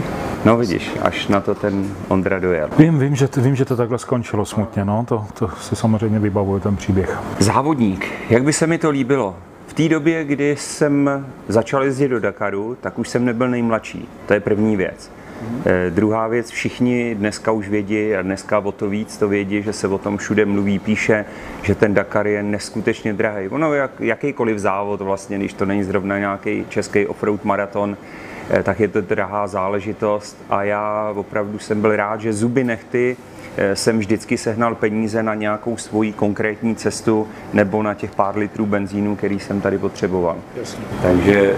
[0.44, 2.68] No vidíš, až na to ten Ondra dojel.
[2.78, 6.60] Vím, vím, že, vím, že to takhle skončilo smutně, no, to, to si samozřejmě vybavuju
[6.60, 7.18] ten příběh.
[7.38, 9.36] Závodník, jak by se mi to líbilo?
[9.78, 14.08] V té době, kdy jsem začal jezdit do Dakaru, tak už jsem nebyl nejmladší.
[14.26, 15.10] To je první věc.
[15.66, 19.72] Eh, druhá věc, všichni dneska už vědí a dneska o to víc to vědí, že
[19.72, 21.24] se o tom všude mluví, píše,
[21.62, 23.48] že ten Dakar je neskutečně drahý.
[23.48, 27.96] Ono jak, jakýkoliv závod vlastně, když to není zrovna nějaký český offroad maraton,
[28.50, 33.16] eh, tak je to drahá záležitost a já opravdu jsem byl rád, že zuby nechty
[33.74, 39.16] jsem vždycky sehnal peníze na nějakou svoji konkrétní cestu nebo na těch pár litrů benzínu,
[39.16, 40.36] který jsem tady potřeboval.
[40.56, 40.84] Jasně.
[41.02, 41.56] Takže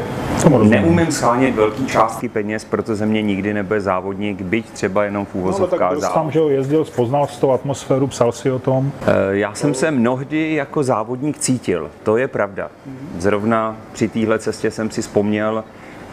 [0.62, 5.34] neumím schánět velký částky peněz, proto ze mě nikdy nebude závodník, byť třeba jenom v
[5.34, 6.14] No, ale tak úvozovkách závod.
[6.14, 8.92] tam, že jo, jezdil, poznal jsi tu atmosféru, psal si o tom.
[9.06, 12.70] Eh, Já jsem se mnohdy jako závodník cítil, to je pravda.
[13.18, 15.64] Zrovna při téhle cestě jsem si vzpomněl,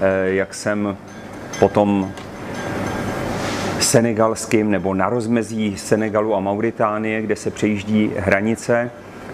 [0.01, 0.97] eh, jak jsem
[1.59, 2.11] potom
[3.87, 8.91] senegalským nebo na rozmezí Senegalu a Mauritánie, kde se přejíždí hranice.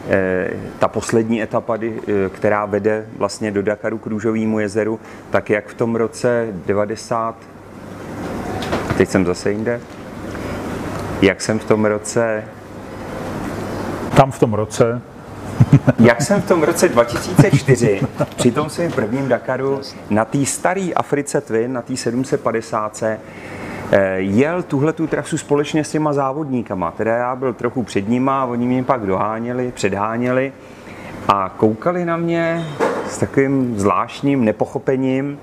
[0.10, 5.68] Eh, Ta poslední etapa, eh, která vede vlastně do Dakaru k Růžovému jezeru, tak jak
[5.68, 7.36] v tom roce 90,
[8.98, 9.80] teď jsem zase jinde,
[11.22, 12.44] jak jsem v tom roce
[14.16, 15.02] Tam v tom roce,
[16.00, 18.02] Jak jsem v tom roce 2004
[18.36, 23.20] při tom svém prvním Dakaru na té staré Africe Twin, na té 750 eh,
[24.16, 26.92] jel tuhle tu trasu společně s těma závodníkama.
[26.92, 30.54] Teda já byl trochu před nima, oni mě pak doháněli, předháněli
[31.28, 32.66] a koukali na mě
[33.10, 35.40] s takovým zvláštním nepochopením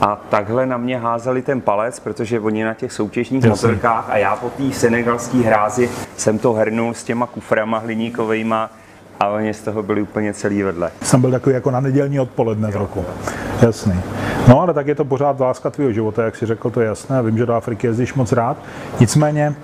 [0.00, 3.68] a takhle na mě házeli ten palec, protože oni na těch soutěžních Jasně.
[3.68, 8.70] motorkách a já po té senegalské hrázi jsem to hrnul s těma kuframa hliníkovejma
[9.20, 10.90] a oni z toho byli úplně celý vedle.
[11.02, 13.04] jsem byl takový jako na nedělní odpoledne z roku.
[13.62, 14.02] Jasný.
[14.48, 17.22] No ale tak je to pořád láska tvého života, jak si řekl, to je jasné.
[17.22, 18.56] Vím, že do Afriky jezdíš moc rád.
[19.00, 19.54] Nicméně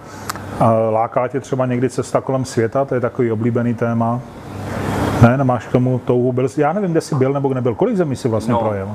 [0.60, 4.20] eh, láká tě třeba někdy cesta kolem světa, to je takový oblíbený téma.
[5.22, 6.32] Ne, nemáš k tomu touhu.
[6.32, 7.74] Byl, já nevím, kde jsi byl nebo nebyl.
[7.74, 8.58] Kolik zemí jsi vlastně No.
[8.60, 8.88] projel?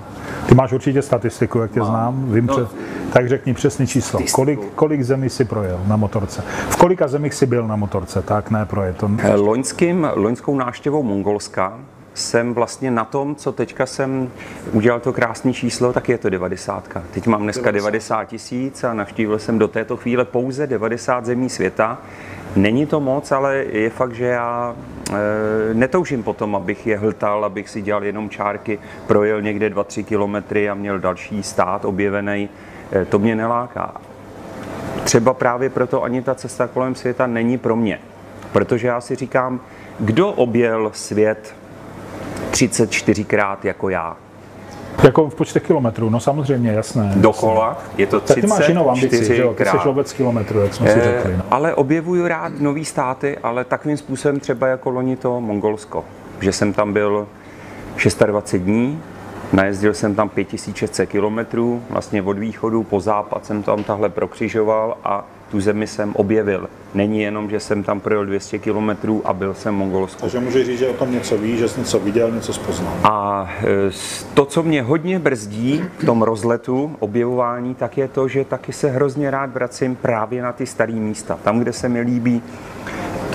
[0.45, 1.89] Ty máš určitě statistiku, jak tě Mám.
[1.89, 2.25] znám.
[2.33, 2.67] Vím, No, před,
[3.13, 4.09] tak řekni přesný číslo.
[4.09, 4.35] statistiku.
[4.35, 6.43] Kolik, kolik zemí jsi projel na motorce?
[6.69, 8.21] V kolika zemích jsi byl na motorce?
[8.21, 8.97] Tak ne, projet.
[8.97, 11.73] To, Loňským, loňskou návštěvou Mongolska
[12.17, 14.31] jsem vlastně na tom, co teďka jsem
[14.71, 16.89] udělal to krásné číslo, tak je to 90.
[17.11, 21.97] Teď mám dneska 90 tisíc a navštívil jsem do této chvíle pouze 90 zemí světa.
[22.55, 24.75] Není to moc, ale je fakt, že já
[25.09, 25.13] e,
[25.73, 30.73] netoužím potom, abych je hltal, abych si dělal jenom čárky, projel někde 2-3 kilometry a
[30.73, 32.49] měl další stát objevený.
[32.91, 34.01] E, to mě neláká
[35.07, 37.99] třeba právě proto ani ta cesta kolem světa není pro mě.
[38.51, 39.59] Protože já si říkám,
[39.99, 41.55] kdo objel svět
[42.51, 44.17] 34krát jako já?
[45.03, 47.11] jako v počtech kilometrů, no samozřejmě, jasné.
[47.15, 49.53] Dokola je to Tak ty máš jinou ambici, že jo?
[49.53, 49.85] Ty jsi 34krát.
[49.87, 51.37] lovec kilometrů, jak jsme si Eh, řekli.
[51.37, 51.43] No.
[51.51, 56.05] Ale objevuju rád nový státy, ale takovým způsobem třeba jako loni to Mongolsko.
[56.39, 57.27] Že jsem tam byl
[58.25, 59.01] 26 dní,
[59.53, 65.25] najezdil jsem tam 5600 kilometrů, vlastně od východu po západ jsem tam tahle prokřižoval a
[65.51, 66.69] tu zemi jsem objevil.
[66.93, 70.21] Není jenom, že jsem tam projel 200 kilometrů a byl jsem v Mongolsku.
[70.21, 72.93] Takže můžeš říct, že o tom něco víš, že jsi něco viděl, něco spoznal.
[73.03, 73.91] A e,
[74.33, 78.89] to, co mě hodně brzdí v tom rozletu, objevování, tak je to, že taky se
[78.89, 81.39] hrozně rád vracím právě na ty staré místa.
[81.43, 82.41] Tam, kde se mi líbí,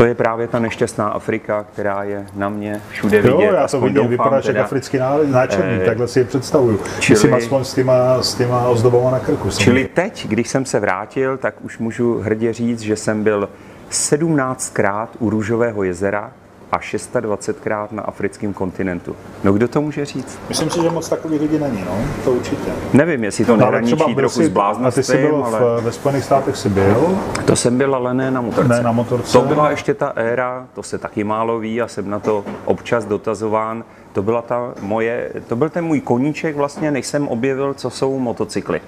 [0.03, 3.55] to je právě ta nešťastná Afrika, která je na mě všude Jo, vidět.
[3.55, 4.65] já to vidím, vypadáš jako teda.
[4.65, 6.81] africký ná- náčelník, Eh, takhle si je představuju.
[7.01, 9.51] čili- Myslím aspoň s těma, s těma ozdobama na krku.
[9.59, 13.49] Čili teď, když jsem se vrátil, tak už můžu hrdě říct, že jsem byl
[13.91, 16.31] 17krát u Růžového jezera
[16.73, 19.17] a 26krát na africkém kontinentu.
[19.45, 20.39] No kdo to může říct?
[20.49, 22.71] Myslím si, že moc takových lidí není, no, to určitě.
[22.93, 24.51] Nevím, jestli to No, nehraničí trochu s
[24.85, 25.61] a ty jsi byl ale...
[25.81, 28.69] v, ve Spojených státech si byl, To jsem byl, ale ne na motorce.
[28.69, 29.33] ne na motorce.
[29.39, 33.05] To byla ještě ta éra, to se taky málo ví a jsem na to občas
[33.05, 33.85] dotazován.
[34.13, 38.19] To, byla ta moje, to byl ten můj koníček vlastně, než jsem objevil, co jsou
[38.19, 38.81] motocykly.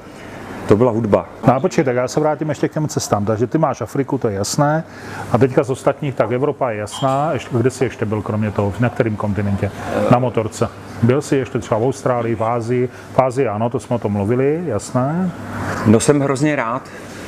[0.69, 1.29] To byla hudba.
[1.47, 3.25] No a počkej, tak já se vrátím ještě k těm cestám.
[3.25, 4.85] Takže ty máš Afriku, to je jasné.
[5.33, 7.33] A teďka z ostatních, tak Evropa je jasná.
[7.33, 8.73] Ještě, kde jsi ještě byl kromě toho?
[8.81, 9.71] Na kterém kontinentě?
[10.11, 10.69] Na motorce.
[11.03, 12.89] Byl jsi ještě třeba v Austrálii, v Ázii.
[13.15, 15.31] V Ázii ano, to jsme o tom mluvili, jasné.
[15.87, 16.83] No jsem hrozně rád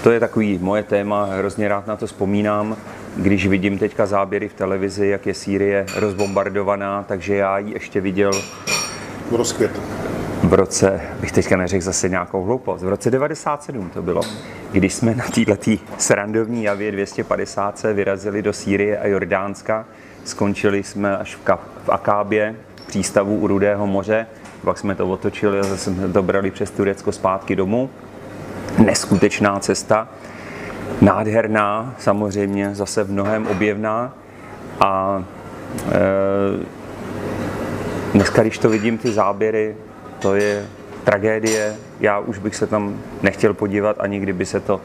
[0.07, 2.77] to je takový moje téma, hrozně rád na to vzpomínám,
[3.17, 8.31] když vidím teďka záběry v televizi, jak je Sýrie rozbombardovaná, takže já ji ještě viděl
[9.31, 9.81] v rozkvětu.
[10.47, 14.21] V roce, bych teďka neřekl zase nějakou hloupost, v roce 97 to bylo,
[14.73, 19.85] když jsme na této srandovní javě 250 se vyrazili do Sýrie a Jordánska,
[20.25, 22.57] skončili jsme až v, Ka- v Akábě,
[22.87, 24.27] přístavu u Rudého moře,
[24.65, 27.91] pak jsme to otočili a zase jsme to brali přes Turecko zpátky domů.
[28.79, 30.09] Neskutečná cesta,
[31.01, 34.15] nádherná, samozřejmě zase v mnohem objevná.
[34.81, 35.25] A
[35.89, 36.01] e,
[38.13, 39.77] dneska, když to vidím, ty záběry,
[40.19, 40.67] to je
[41.05, 41.75] tragédie.
[42.01, 44.81] Já už bych se tam nechtěl podívat, ani kdyby se to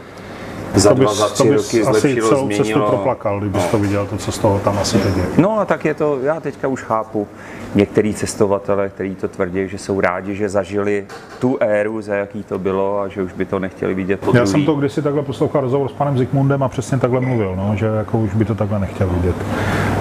[0.76, 2.66] za dva, za tři roky zlepšilo, celou změnilo.
[2.66, 5.26] cestu proplakal, kdybys to viděl, to, co z toho tam asi teď je.
[5.38, 7.28] No a tak je to, já teďka už chápu
[7.76, 11.06] některý cestovatele, kteří to tvrdí, že jsou rádi, že zažili
[11.40, 14.46] tu éru, za jaký to bylo a že už by to nechtěli vidět po Já
[14.46, 17.86] jsem to kdysi takhle poslouchal rozhovor s panem Zikmundem a přesně takhle mluvil, no, že
[17.86, 19.36] jako už by to takhle nechtěl vidět.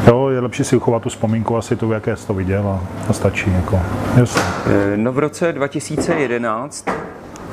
[0.06, 3.12] Jo, je lepší si uchovat tu vzpomínku, asi tu, jaké jsi to viděl a to
[3.12, 3.52] stačí.
[3.52, 3.80] Jako.
[4.16, 4.42] Jasně.
[4.66, 6.86] Eh, No v roce 2011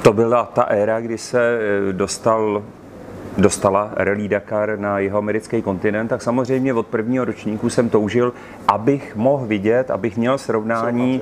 [0.02, 2.64] to byla ta éra, kdy se eh, dostal
[3.38, 8.34] dostala Rally Dakar na jeho americký kontinent, tak samozřejmě od prvního ročníku jsem toužil,
[8.68, 11.22] abych mohl vidět, abych měl srovnání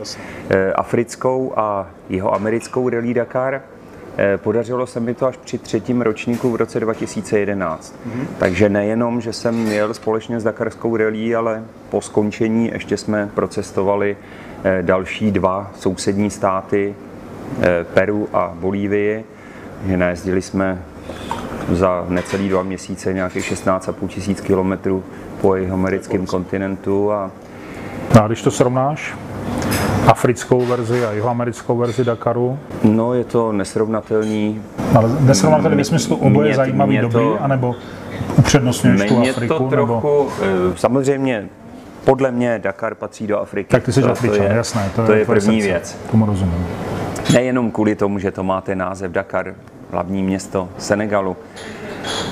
[0.50, 3.62] eh, africkou a jeho americkou Rally Dakar.
[4.18, 7.96] Eh, Podařilo se mi to až při třetím ročníku v roce 2011.
[8.38, 14.18] Takže nejenom, že jsem jel společně s Dakarskou rally, ale po skončení ještě jsme procestovali
[14.64, 16.96] eh, další dva sousední státy,
[17.62, 19.26] eh, Peru a Bolívii.
[19.88, 20.82] Že najezdili jsme
[21.72, 25.04] za necelý dva měsíce nějakých 16,5 tisíc kilometrů
[25.42, 27.32] po jeho americkém kontinentu a
[28.16, 29.16] No a když to srovnáš,
[30.08, 34.62] africkou verzi a jihoamerickou verzi Dakaru, no je to nesrovnatelný.
[34.96, 37.76] ale nesrovnatelný ve smyslu oboje Mě- zajímavé mě doby, to- anebo
[38.38, 39.86] upřednostňuješ tu Afriku, to nebo...
[40.02, 41.50] trochu, eh, samozřejmě
[42.04, 43.70] podle mě Dakar patří do Afriky.
[43.72, 45.72] Tak ty jsi To- to Afričan, je- jasné, to, to je tvoje první srdce.
[45.74, 45.98] věc.
[46.12, 46.68] Tomu rozumím.
[47.34, 49.54] Nejenom kvůli tomu, že to má ten název Dakar,
[49.92, 51.38] hlavní město Senegalu,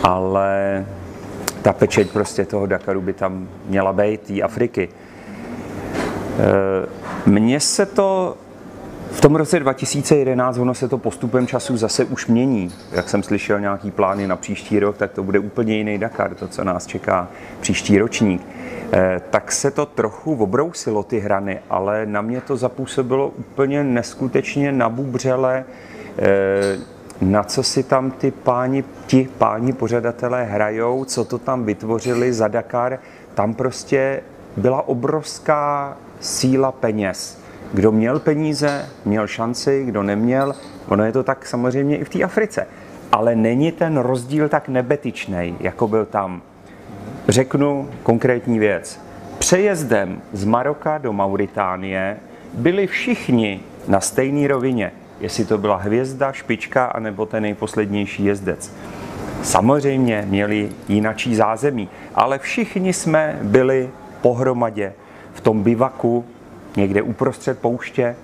[0.04, 0.86] ale
[1.62, 4.90] ta pečeť prostě toho Dakaru by tam měla být, té Afriky.
[6.40, 6.86] E,
[7.26, 8.38] Mně se to
[9.12, 12.72] v tom roce 2011, ono se to postupem času zase už mění.
[12.92, 16.48] Jak jsem slyšel nějaký plány na příští rok, tak to bude úplně jiný Dakar, to,
[16.48, 17.28] co nás čeká
[17.60, 18.48] příští ročník.
[18.92, 24.72] Eh, Tak se to trochu obrousilo ty hrany, ale na mě to zapůsobilo úplně neskutečně
[24.72, 25.66] nabubřele,
[26.18, 26.78] eh,
[27.22, 32.48] na co si tam ty páni, ti páni pořadatelé hrajou, co to tam vytvořili za
[32.48, 33.00] Dakar.
[33.34, 34.22] Tam prostě
[34.58, 37.40] byla obrovská síla peněz.
[37.74, 40.56] Kdo měl peníze, měl šanci, kdo neměl.
[40.88, 42.68] Ono je to tak samozřejmě i v té Africe.
[43.12, 46.42] Ale není ten rozdíl tak nebetyčný, jako byl tam.
[47.28, 49.00] Řeknu konkrétní věc.
[49.38, 52.18] Přejezdem z Maroka do Mauritánie
[52.54, 54.92] byli všichni na stejné rovině.
[55.20, 58.72] Jestli to byla hvězda, špička, anebo ten nejposlednější jezdec.
[59.44, 63.90] Samozřejmě měli jinačí zázemí, ale všichni jsme byli
[64.22, 64.94] pohromadě
[65.34, 66.26] v tom bivaku,
[66.78, 68.16] někde uprostřed pouště.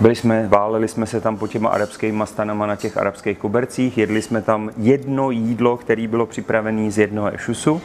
[0.00, 4.22] Byli jsme, váleli jsme se tam po těma arabskými stanama na těch arabských kobercích, jedli
[4.22, 7.80] jsme tam jedno jídlo, které bylo připravené z jednoho ešusu.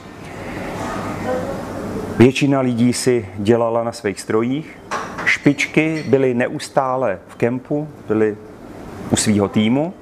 [2.18, 4.78] Většina lidí si dělala na svých strojích.
[5.26, 8.38] Špičky byly neustále v kempu, byly
[9.12, 9.94] u svého týmu.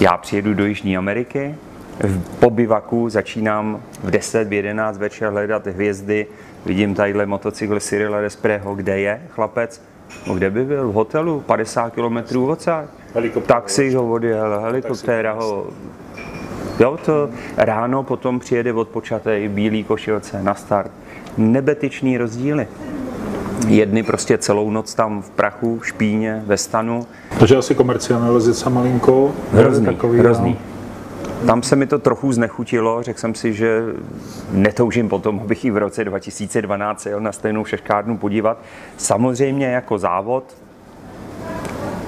[0.00, 1.54] Já přijedu do Jižní Ameriky,
[2.00, 6.26] v pobyvaku začínám v 10, v 11 večer hledat hvězdy,
[6.66, 9.82] vidím tadyhle motocykl Cyrila Despreho, kde je chlapec,
[10.26, 12.16] no kde by byl, v hotelu, 50 km.
[13.14, 13.60] Helikoptéra.
[13.60, 15.66] Taxi ho odjel, helikoptéra ho
[16.80, 20.90] Jo, to ráno potom přijede odpočatý bílý košilce na start.
[21.36, 22.68] Nebetyčný rozdíly.
[23.68, 27.06] Jedny prostě celou noc tam v prachu, v špíně, ve stanu.
[27.38, 29.32] Takže asi komercializace malinko.
[29.52, 30.56] Hrozný, takový, no.
[31.46, 33.82] Tam se mi to trochu znechutilo, řekl jsem si, že
[34.52, 38.58] netoužím potom, abych i v roce 2012 se jel na stejnou šeškárnu podívat.
[38.96, 40.44] Samozřejmě jako závod,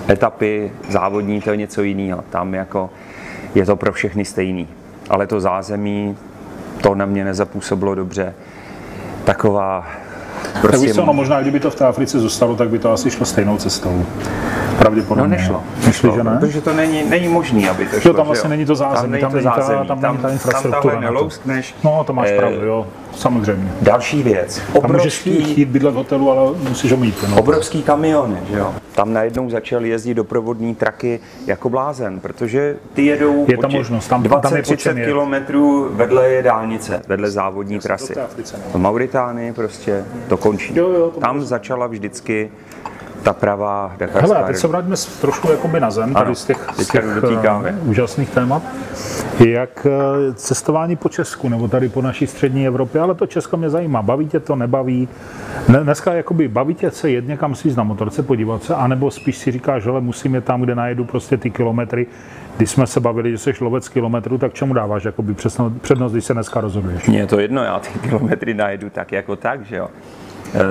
[0.09, 2.25] etapy závodní, to je něco jiného.
[2.31, 2.91] Tam jako
[3.55, 4.69] je to pro všechny stejný.
[5.11, 6.17] Ale to zázemí,
[6.81, 8.35] to na mě nezapůsobilo dobře.
[9.25, 9.87] Taková
[10.53, 12.93] Tak prostě víš co, no možná kdyby to v té Africe zůstalo, tak by to
[12.93, 14.07] asi šlo stejnou cestou.
[14.79, 15.23] Pravděpodobně.
[15.37, 15.63] No nešlo.
[15.87, 16.37] Myslíš, že ne?
[16.41, 18.13] Protože to není, není možný, aby to šlo.
[18.13, 20.95] tam že vlastně není to zázemí, tam není není ta- zázemí, tam není ta infrastruktura
[20.95, 21.75] Tam nelouskneš.
[21.85, 23.73] No, to máš Eh, pravdu, jo, samozřejmě.
[23.83, 24.57] Další věc.
[24.81, 27.25] Tam můžeš Obrovský, bydlet v hotelu, ale musíš ho mít.
[27.31, 27.37] No.
[27.41, 28.75] obrovský kamiony, že jo.
[28.95, 34.23] Tam najednou začal jezdit doprovodní traky jako blázen, protože ty jedou Je tam možnost, tam-
[34.23, 35.07] tam je po 20-30 čem jet.
[35.07, 38.15] kilometrů vedle je dálnice, vedle závodní trasy.
[38.17, 38.79] Africe, no.
[38.79, 40.73] V Mauritánii prostě to končí.
[40.77, 42.51] Jo, jo, to Tam začala vždycky
[43.23, 46.67] ta pravá dakarská Hele, teď se vrátíme trošku jakoby na zem, tady Ano, z těch,
[46.79, 47.69] z těch dotýkáme.
[47.69, 48.63] eh, úžasných témat.
[49.47, 53.71] Jak eh, cestování po Česku, nebo tady po naší střední Evropě, ale to Česko mě
[53.71, 54.03] zajímá.
[54.03, 55.09] Baví tě to, nebaví?
[55.69, 59.39] Ne, dneska jakoby baví tě se jet někam si na motorce, podívat se, anebo spíš
[59.39, 62.07] si říkáš, že musím je tam, kde najedu prostě ty kilometry.
[62.57, 66.25] Když jsme se bavili, že jsi lovec kilometrů, tak čemu dáváš jakoby přednost, přednost, když
[66.25, 67.07] se dneska rozhoduješ?
[67.07, 69.89] Mně je to jedno, já ty kilometry najedu tak jako tak, že jo.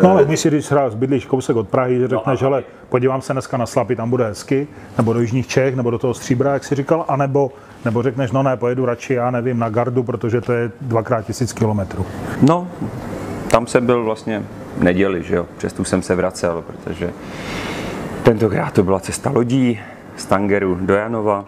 [0.03, 3.21] No ale my si, když třeba bydlíš kousek od Prahy, že řekneš, No, hele, podívám
[3.21, 4.67] se dneska na Slapy, tam bude hezky,
[4.97, 7.51] nebo do Jižních Čech, nebo do toho Stříbra, jak jsi říkal, anebo,
[7.86, 11.53] nebo řekneš, no ne, pojedu radši, já nevím, na Gardu, protože to je dvakrát tisíc
[11.53, 12.05] kilometrů.
[12.41, 12.67] No,
[13.51, 14.43] tam jsem byl vlastně
[14.78, 17.09] v neděli, že jo, přes tu jsem se vracel, protože
[18.23, 19.80] tentokrát to byla cesta lodí
[20.17, 21.45] z Tangeru do Janova,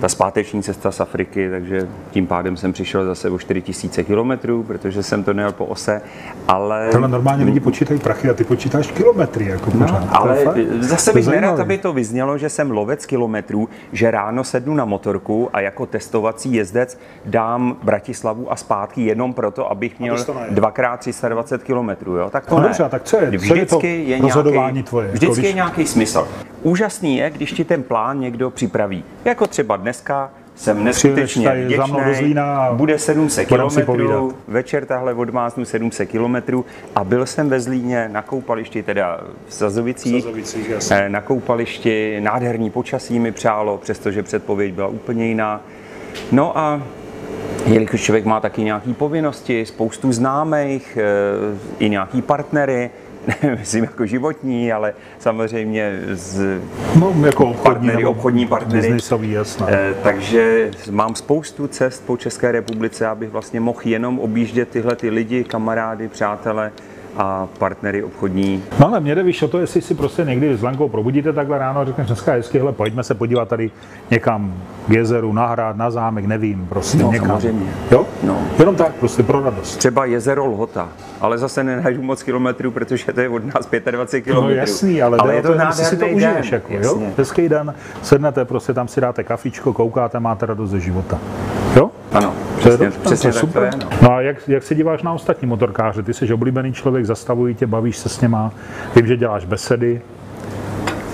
[0.00, 5.02] ta zpáteční cesta z Afriky, takže tím pádem jsem přišel zase o 4000 kilometrů, protože
[5.02, 6.02] jsem to nejel po ose,
[6.48, 6.88] ale...
[6.92, 9.98] Tohle normálně lidi počítají prachy a ty počítáš kilometry, jako pořád.
[9.98, 10.56] To je Ale fakt.
[10.80, 15.48] zase bych nerad, aby to vyznělo, že jsem lovec kilometrů, že ráno sednu na motorku
[15.52, 20.16] a jako testovací jezdec dám Bratislavu a zpátky jenom proto, abych měl
[20.50, 22.16] dvakrát 320 kilometrů.
[22.16, 22.30] Jo?
[22.30, 22.66] Tak to No ne.
[22.68, 25.06] dobře, tak co je- co je to Vždycky je rozhodování nějaký, tvoje?
[25.06, 26.28] Jako Vždycky když- je nějaký smysl.
[26.62, 29.04] Úžasný je, když ti ten plán někdo připraví.
[29.24, 32.34] Jako třeba dneska jsem neskutečně vděčný,
[32.72, 36.64] bude 700 budem si kilometrů, večer tahle odmáznu 700 kilometrů
[36.96, 40.96] a byl jsem ve Zlíně na koupališti, teda v Sazovicích, Sazovicích, jasně.
[40.96, 45.60] Eh, na koupališti, nádherný počasí mi přálo, přestože předpověď byla úplně jiná.
[46.32, 46.82] No a
[47.66, 52.90] jelikož člověk má taky nějaké povinnosti, spoustu známých, eh, i nějaký partnery,
[53.58, 56.60] myslím jako životní, ale samozřejmě z
[57.00, 58.80] No, jako obchodní, partnery, obchodní partnery.
[58.80, 59.66] Biznisový, jasné.
[59.70, 65.10] Eh, Takže mám spoustu cest po České republice, abych vlastně mohl jenom objíždět tyhle ty
[65.10, 66.72] lidi, kamarády, přátele
[67.16, 68.62] a partnery obchodní.
[68.80, 71.58] No ale mě jde víš o to, jestli si prostě někdy s Lenkou probudíte takhle
[71.58, 73.70] ráno a řekneš dneska je hezky, hele, pojďme se podívat tady
[74.10, 74.54] někam
[74.88, 77.28] k jezeru, na hrad, na zámek, nevím, prostě No, někam.
[77.28, 77.66] samozřejmě.
[77.90, 78.06] Jo?
[78.22, 78.38] No.
[78.58, 79.76] Jenom tak, prostě pro radost.
[79.76, 80.88] Třeba jezero Lhota,
[81.20, 84.56] ale zase nenajdu moc kilometrů, protože to je od nás 25 No kilometrů.
[84.60, 86.60] jasný, ale, ale je to jestli si to užiješ, den.
[86.60, 86.78] jako, jo?
[86.82, 87.12] jasně.
[87.18, 91.18] Hezký den, sednete, prostě tam si dáte kafičko, koukáte, máte radost ze života.
[91.76, 91.90] Jo?
[92.12, 93.72] Ano, To je přesně, dobře, přesně to tak to je.
[93.72, 93.84] super.
[93.84, 93.98] No.
[94.02, 96.02] No a jak, jak se díváš na ostatní motorkáře?
[96.02, 98.52] Ty jsi oblíbený člověk, zastavují tě, bavíš se s něma,
[98.96, 100.00] vím, že děláš besedy.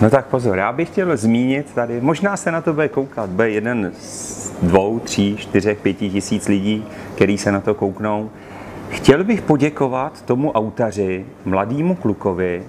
[0.00, 3.50] no tak pozor, já bych chtěl zmínit tady, možná se na to bude koukat, bude
[3.50, 6.84] jeden z dvou, tří, čtyřech, pěti tisíc lidí,
[7.14, 8.30] který se na to kouknou.
[8.90, 12.62] Chtěl bych poděkovat tomu autaři, mladému klukovi,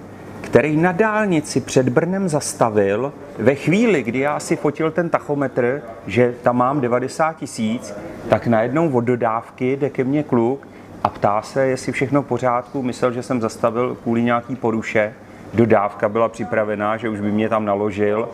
[0.48, 6.34] který na dálnici před Brnem zastavil ve chvíli, kdy já si fotil ten tachometr, že
[6.42, 7.94] tam mám 90 tisíc,
[8.28, 10.68] tak najednou od dodávky jde ke mně kluk
[11.04, 12.82] a ptá se, jestli všechno v pořádku.
[12.82, 15.12] Myslel, že jsem zastavil kvůli nějaký poruše.
[15.54, 18.28] Dodávka byla připravená, že už by mě tam naložil.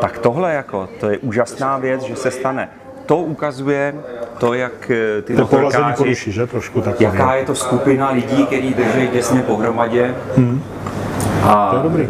[0.00, 2.68] Tak tohle jako, to je úžasná věc, že se stane.
[3.06, 3.94] To ukazuje
[4.38, 6.46] to, jak eh, ty To motorkáři poruši, že?
[6.46, 7.04] Trošku takový.
[7.04, 10.14] jaká je to skupina lidí, který drží těsně pohromadě.
[11.44, 12.08] A To je dobrý.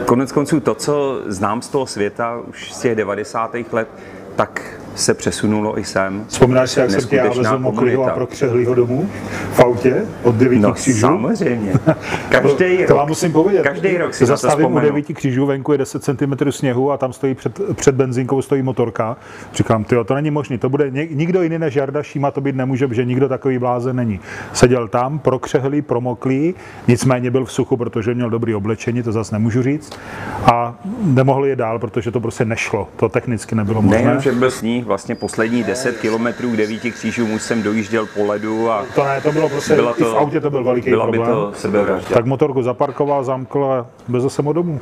[0.00, 3.72] eh, konec konců to, co znám z toho světa už z těch 90.
[3.72, 3.88] let,
[4.36, 4.62] tak
[4.98, 6.24] se přesunulo i sem.
[6.28, 8.14] Vzpomínáš si, jak jsem tě já vezl mokrýho a komunita.
[8.14, 9.08] prokřehlýho domů
[9.52, 11.00] v autě od devíti No křížů?
[11.00, 11.72] samozřejmě.
[12.28, 12.98] Každý to rok.
[12.98, 13.62] vám musím povědět.
[13.62, 17.12] Každý rok si to Zastavím u devíti křížů, venku je 10 cm sněhu a tam
[17.12, 19.16] stojí před, před benzínkou stojí motorka.
[19.54, 22.88] Říkám, ty to není možný, to bude nikdo jiný než Jarda Šíma, to být nemůže,
[22.90, 24.20] že nikdo takový blázen není.
[24.52, 26.54] Seděl tam, prokřehlý, promoklý,
[26.88, 29.98] nicméně byl v suchu, protože měl dobrý oblečení, to zase nemůžu říct.
[30.44, 33.98] A nemohl je dál, protože to prostě nešlo, to technicky nebylo možné.
[33.98, 38.70] Nejenom, že byl sníh, vlastně poslední 10 kilometrů devíti křížů už jsem dojížděl po ledu
[38.70, 41.06] a To ne, to bylo prostě, byla i v to, autě to byl veliký byla
[41.06, 41.34] by problém.
[41.36, 42.14] to sebevražda.
[42.14, 43.86] Tak motorku zaparkoval, zamkl a
[44.30, 44.80] jsem ho domů.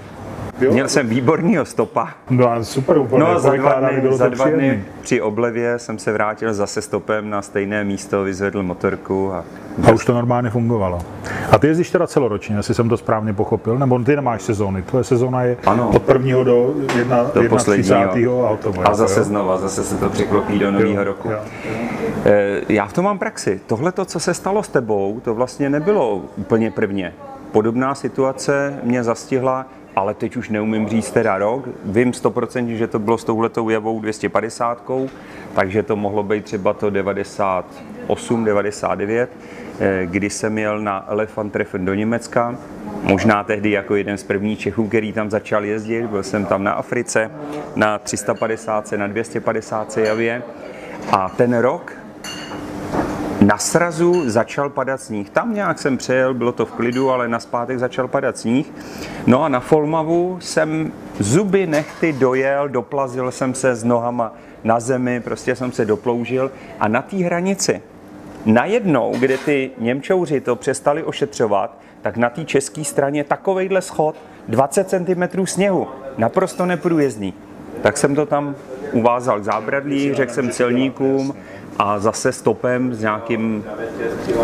[0.60, 0.72] Jo?
[0.72, 2.08] Měl jsem výbornýho stopa.
[2.30, 3.20] No a super úplně.
[3.20, 6.54] No a za dva dny, bylo za to dva dny při oblevě jsem se vrátil
[6.54, 9.44] zase stopem na stejné místo, vyzvedl motorku a
[9.88, 10.98] A už to normálně fungovalo.
[11.50, 14.82] A ty jezdíš teda celoročně, jestli jsem to správně pochopil, nebo ty nemáš sezóny.
[14.82, 15.90] Tvoje sezóna je Ano.
[15.94, 17.48] od prvního do, jedna, do 31.
[17.48, 18.46] posledního.
[18.46, 18.80] a hotovo.
[18.80, 19.24] A jako zase jo.
[19.24, 21.30] znova, zase se to překlopí do nového roku.
[21.30, 21.38] jo.
[22.24, 23.60] Eh, Já v tom mám praxi.
[23.66, 27.12] Tohle, co se stalo s tebou, to vlastně nebylo úplně prvně.
[27.52, 29.66] Podobná situace mě zastihla
[29.96, 31.68] ale teď už neumím říct teda rok.
[31.84, 34.82] Vím 100%, že to bylo s touhletou javou 250,
[35.54, 39.30] takže to mohlo být třeba to 98, 99,
[39.80, 42.56] eh, kdy jsem jel na Elephant Treffen do Německa,
[43.02, 46.06] možná tehdy jako jeden z prvních Čechů, který tam začal jezdit.
[46.06, 47.30] Byl jsem tam na Africe,
[47.76, 50.42] na 350, na 250 javě.
[51.12, 51.92] A ten rok
[53.40, 55.30] na srazu začal padat sníh.
[55.30, 58.72] Tam nějak jsem přejel, bylo to v klidu, ale na zpátek začal padat sníh.
[59.26, 64.32] No a na Folmavu jsem zuby nechty dojel, doplazil jsem se s nohama
[64.64, 67.82] na zemi, prostě jsem se doploužil a na té hranici
[68.46, 74.16] najednou, kde ty Němčouři to přestali ošetřovat, tak na té české straně takovejhle schod,
[74.48, 77.34] 20 cm sněhu, naprosto neprůjezdný.
[77.82, 78.54] Tak jsem to tam
[78.92, 81.34] uvázal k zábradlí, řekl jsem celníkům,
[81.78, 83.64] a zase stopem s nějakým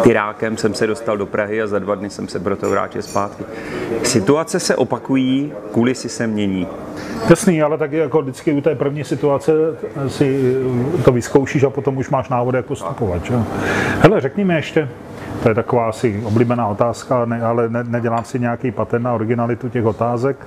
[0.03, 3.45] tyrákem jsem se dostal do Prahy a za dva dny jsem se proto vrátil zpátky.
[4.03, 6.67] Situace se opakují, kulisy se mění.
[7.31, 9.53] Jasný, ale taky jako vždycky u té první situace
[10.09, 10.57] si
[11.05, 13.25] to vyzkoušíš a potom už máš návod, jak postupovat.
[13.25, 13.35] Že?
[14.01, 14.89] Hele, řekni mi ještě,
[15.43, 19.69] to je taková asi oblíbená otázka, ne, ale ne, nedělám si nějaký patent na originalitu
[19.69, 20.47] těch otázek.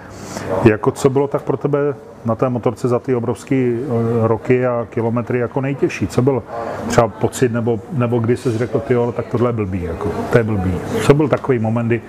[0.63, 1.79] Jako co bylo tak pro tebe
[2.25, 6.07] na té motorce za ty obrovské eh, roky a kilometry jako nejtěžší?
[6.07, 6.43] Co byl
[6.87, 10.43] třeba pocit, nebo, nebo kdy jsi řekl, ty tak tohle je blbý, jako, to je
[10.43, 10.73] blbý.
[11.01, 12.01] Co byl takový moment, kdy...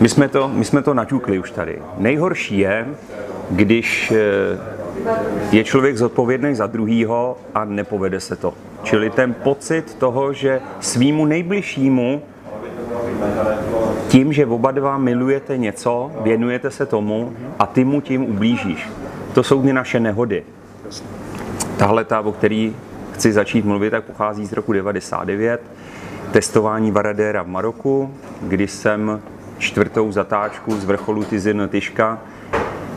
[0.00, 1.78] My jsme to, my jsme to naťukli už tady.
[1.98, 2.86] Nejhorší je,
[3.50, 4.58] když eh,
[5.52, 8.54] je člověk zodpovědný za druhýho a nepovede se to.
[8.82, 12.22] Čili ten pocit toho, že svýmu nejbližšímu
[14.08, 18.88] tím, že oba dva milujete něco, věnujete se tomu a ty mu tím ublížíš.
[19.32, 20.44] To jsou ty naše nehody.
[21.76, 22.76] Tahle ta, o který
[23.14, 25.62] chci začít mluvit, tak pochází z roku 99.
[26.32, 29.20] Testování Varadéra v Maroku, kdy jsem
[29.58, 32.18] čtvrtou zatáčku z vrcholu Tizin Tyška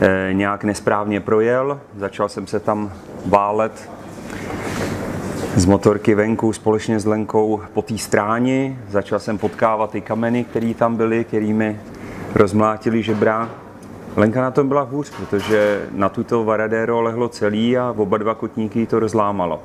[0.00, 1.80] eh, nějak nesprávně projel.
[1.96, 2.92] Začal jsem se tam
[3.26, 3.90] válet
[5.58, 8.78] z motorky venku společně s Lenkou po té stráni.
[8.88, 11.80] Začal jsem potkávat ty kameny, které tam byly, kterými
[12.34, 13.50] rozmlátili žebra.
[14.16, 18.86] Lenka na tom byla hůř, protože na tuto Varadero lehlo celý a oba dva kotníky
[18.86, 19.62] to rozlámalo.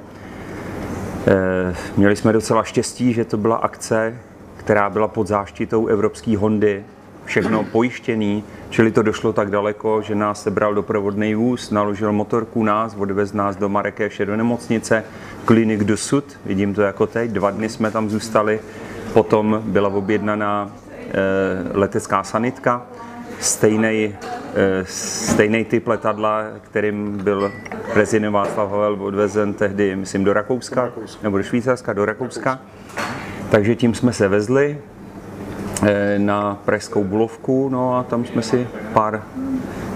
[1.28, 4.18] E, měli jsme docela štěstí, že to byla akce,
[4.58, 6.84] která byla pod záštitou Evropské Hondy,
[7.26, 12.96] všechno pojištěný, čili to došlo tak daleko, že nás sebral doprovodný vůz, naložil motorku nás,
[12.98, 15.04] odvez nás do Marekéše do nemocnice,
[15.46, 18.60] klinik do sud, vidím to jako teď, dva dny jsme tam zůstali,
[19.14, 22.86] potom byla objednaná e, letecká sanitka,
[23.40, 24.16] stejný,
[24.56, 27.52] e, stejný typ letadla, kterým byl
[27.94, 30.92] prezident Václav Havel odvezen tehdy, myslím, do Rakouska,
[31.24, 32.60] nebo do Švýcarska, do Rakouska.
[33.50, 34.93] Takže tím jsme se vezli, Eh,
[36.18, 39.24] na Pražskou Bulovku, no a tam jsme si pár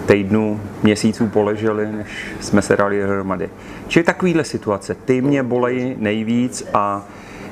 [0.05, 2.07] týdnů, měsíců poleželi, než
[2.39, 3.49] jsme se dali dohromady.
[3.87, 7.05] Čili takovýhle situace, ty mě bolejí nejvíc a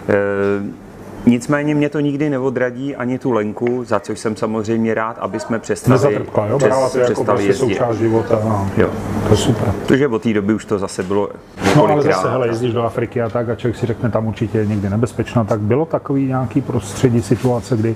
[0.10, 0.85] e,
[1.26, 5.60] Nicméně mě to nikdy neodradí ani tu Lenku, za což jsem samozřejmě rád, aby jsme
[5.60, 6.58] přestali, jo?
[6.58, 7.74] přes, to jako přestali prostě jezdit.
[7.74, 8.42] součást života.
[8.44, 8.70] No.
[8.78, 8.90] Jo.
[9.24, 9.74] To je super.
[9.82, 11.30] Protože od té doby už to zase bylo
[11.76, 14.58] No ale zase, hele, jezdíš do Afriky a tak a člověk si řekne, tam určitě
[14.58, 17.96] je někdy nebezpečno, tak bylo takový nějaký prostředí situace, kdy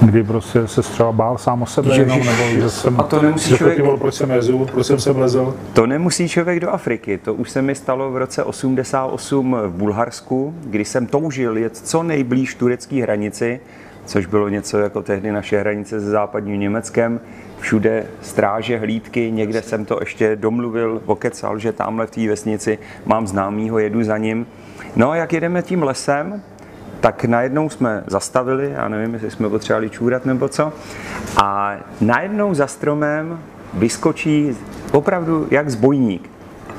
[0.00, 3.22] kdy prostě se třeba bál sám o sebe jenom, Ježiš, nebo že jsem a to
[3.22, 5.54] nemusí řekl, člověk- proč jsem jezu, proč jsem sem lezl.
[5.72, 7.18] To nemusí člověk do Afriky.
[7.18, 12.02] To už se mi stalo v roce 88 v Bulharsku, kdy jsem toužil jet co
[12.02, 13.60] nejblíž turecké hranici,
[14.06, 17.20] což bylo něco jako tehdy naše hranice se západním Německem.
[17.60, 23.26] Všude stráže, hlídky, někde jsem to ještě domluvil, okecal, že tamhle v té vesnici mám
[23.26, 24.46] známýho, jedu za ním.
[24.96, 26.42] No a jak jedeme tím lesem,
[27.02, 30.72] tak najednou jsme zastavili, já nevím, jestli jsme potřebovali čůrat nebo co,
[31.42, 33.40] a najednou za stromem
[33.74, 34.56] vyskočí
[34.92, 36.30] opravdu jak zbojník.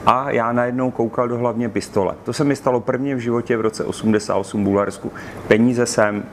[0.06, 2.16] A já najednou koukal do hlavně pistole.
[2.24, 5.12] To se mi stalo prvně v životě v roce 88 v Bulharsku.
[5.48, 6.24] Peníze jsem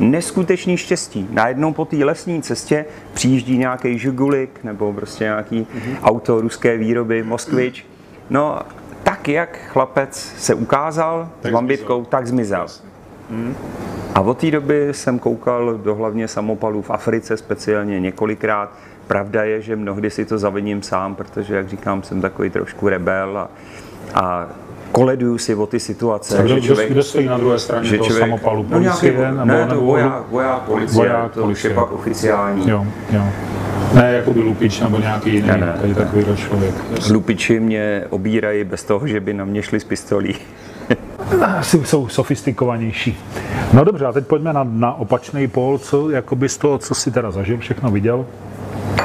[0.00, 1.28] neskutečný štěstí.
[1.30, 5.96] Najednou po té lesní cestě přijíždí nějaký Žigulik nebo prostě nějaký mm-hmm.
[6.02, 7.86] auto ruské výroby, Moskvič.
[8.30, 8.58] No,
[9.02, 12.66] tak jak chlapec se ukázal tak s bambitkou, tak zmizel.
[14.14, 18.72] A od té doby jsem koukal do hlavně samopalů v Africe speciálně několikrát.
[19.06, 23.38] Pravda je, že mnohdy si to zaviním sám, protože, jak říkám, jsem takový trošku rebel
[23.38, 23.48] a,
[24.14, 24.46] a
[24.92, 26.42] koleduju si o ty situace.
[26.42, 28.66] Kdo, že kdo, kdo stojí na druhé straně že toho člověk- samopalu?
[28.70, 29.30] no nějaký, Policie?
[29.32, 31.70] nebo, ne, to voják, voják, policie, Voják, to policie.
[31.70, 32.70] je pak oficiální.
[32.70, 33.22] Jo, jo.
[33.94, 35.94] Ne, jako by Lupič nebo nějaký jiný, Ne, ne, tady ne.
[35.94, 36.74] takovýhle člověk.
[37.10, 40.36] Lupiči mě obírají bez toho, že by na mě šli s pistolí.
[41.42, 43.18] Asi jsou sofistikovanější.
[43.72, 47.10] No dobře, a teď pojďme na, na opačný pól, co jakoby z toho, co si
[47.10, 48.26] teda zažil, všechno viděl.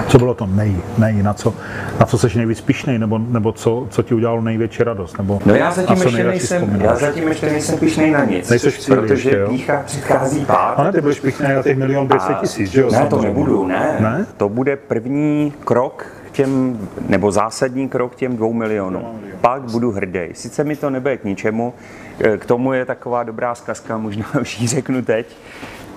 [0.08, 1.54] Co bylo to nej, nej na co,
[2.00, 5.18] na co seš nejvíc pišnej, nebo, nebo co, co ti udělalo největší radost?
[5.18, 7.02] Nebo No já zatím, ještě nejsem, vzpomínáš?
[7.02, 9.48] já zatím ještě nejsem pišnej na nic, Nejseš cíli protože ještě, jo?
[9.50, 10.80] pícha přichází pád.
[10.80, 12.90] A ne, ty budeš pišnej na těch milion 200 tisíc, že jo?
[12.92, 13.98] Ne, to nebudu, ne.
[14.00, 14.26] Ne?
[14.38, 16.06] To bude první krok
[16.40, 19.22] těm, nebo zásadní krok těm dvou milionům.
[19.42, 20.20] Pak budu hrdý.
[20.34, 21.74] Sice mi to nebude k ničemu,
[22.20, 25.38] eh, k tomu je taková dobrá zkazka, možná už ji řeknu teď,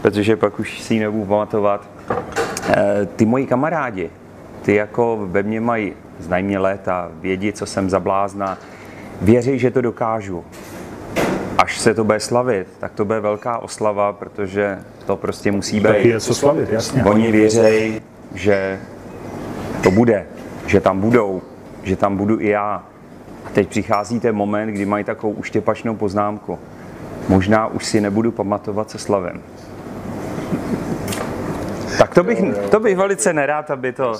[0.03, 1.89] protože pak už si ji nebudu pamatovat.
[2.69, 4.11] Eh, Ty moji kamarádi,
[4.63, 8.59] ty jako ve mně mají, znají mě léta, vědí, co jsem za blázna,
[9.21, 10.45] věří, že to dokážu.
[11.59, 15.83] Až se to bude slavit, tak to bude velká oslava, protože to prostě musí být.
[15.83, 17.05] Taky je co slavit, jasně.
[17.05, 18.01] Oni věří,
[18.35, 18.79] že
[19.83, 20.27] to bude,
[20.67, 21.43] že tam budou,
[21.83, 22.83] že tam budu i já.
[23.45, 26.59] A teď přichází ten moment, kdy mají takovou uštěpačnou poznámku.
[27.29, 29.43] Možná už si nebudu pamatovat, co slavím.
[31.99, 34.15] Tak to bych, to bych velice nerád, aby to,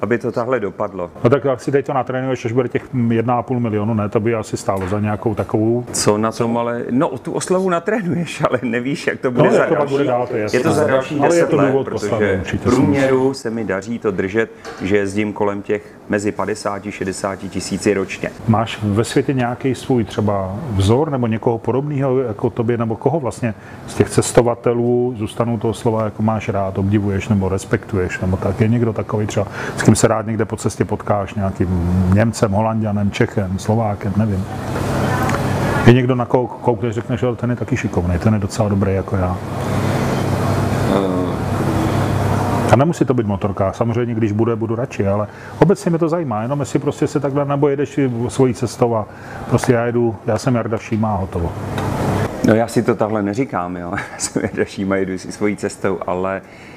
[0.00, 1.10] aby to tahle dopadlo.
[1.24, 4.34] No tak jak si teď to natrénuješ, až bude těch 1,5 milionu, ne, to by
[4.34, 9.06] asi stálo za nějakou takovou Co na tom ale, no tu oslavu natrénuješ, ale nevíš,
[9.06, 11.18] jak to bude No, za to další, bude dál, to je je to za další
[11.18, 14.50] Ale je 10 to let, protože v průměru se mi daří to držet,
[14.82, 18.30] že jezdím kolem těch mezi 50 a 60 tisíci ročně.
[18.48, 23.54] Máš ve světě nějaký svůj třeba vzor nebo někoho podobného jako tobě, nebo koho vlastně
[23.86, 28.60] z těch cestovatelů, zůstanou toho slova, jako máš rád, obdivuješ nebo respektuješ, nebo tak.
[28.60, 29.46] Je někdo takový třeba,
[29.88, 31.68] kým se rád někde po cestě potkáš, nějakým
[32.14, 34.44] Němcem, Holandianem, Čechem, Slovákem, nevím.
[35.86, 38.94] Je někdo, na koho koukneš, řekneš, že ten je taky šikovný, ten je docela dobrý
[38.94, 39.36] jako já.
[42.72, 45.26] A nemusí to být motorka, samozřejmě, když bude, budu radši, ale
[45.58, 49.06] obecně mě to zajímá, jenom jestli prostě se takhle, nebo jedeš svojí cestou a
[49.50, 51.52] prostě já jedu, já jsem Jarda Šíma a hotovo.
[52.46, 53.92] No já si to takhle neříkám, jo.
[54.18, 56.67] Jsem Jarda jdu si svojí cestou, ale eh,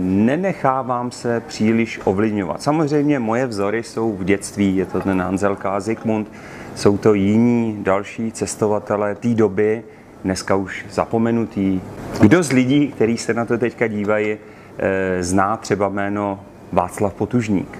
[0.00, 2.62] nenechávám se příliš ovlivňovat.
[2.62, 6.32] Samozřejmě moje vzory jsou v dětství, je to ten Hanzelka a Zikmund,
[6.74, 9.82] jsou to jiní další cestovatelé té doby,
[10.24, 11.80] dneska už zapomenutý.
[12.20, 14.36] Kdo z lidí, kteří se na to teďka dívají,
[14.78, 16.40] eh, zná třeba jméno
[16.72, 17.78] Václav Potužník.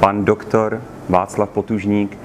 [0.00, 2.18] Pan doktor Václav Potužník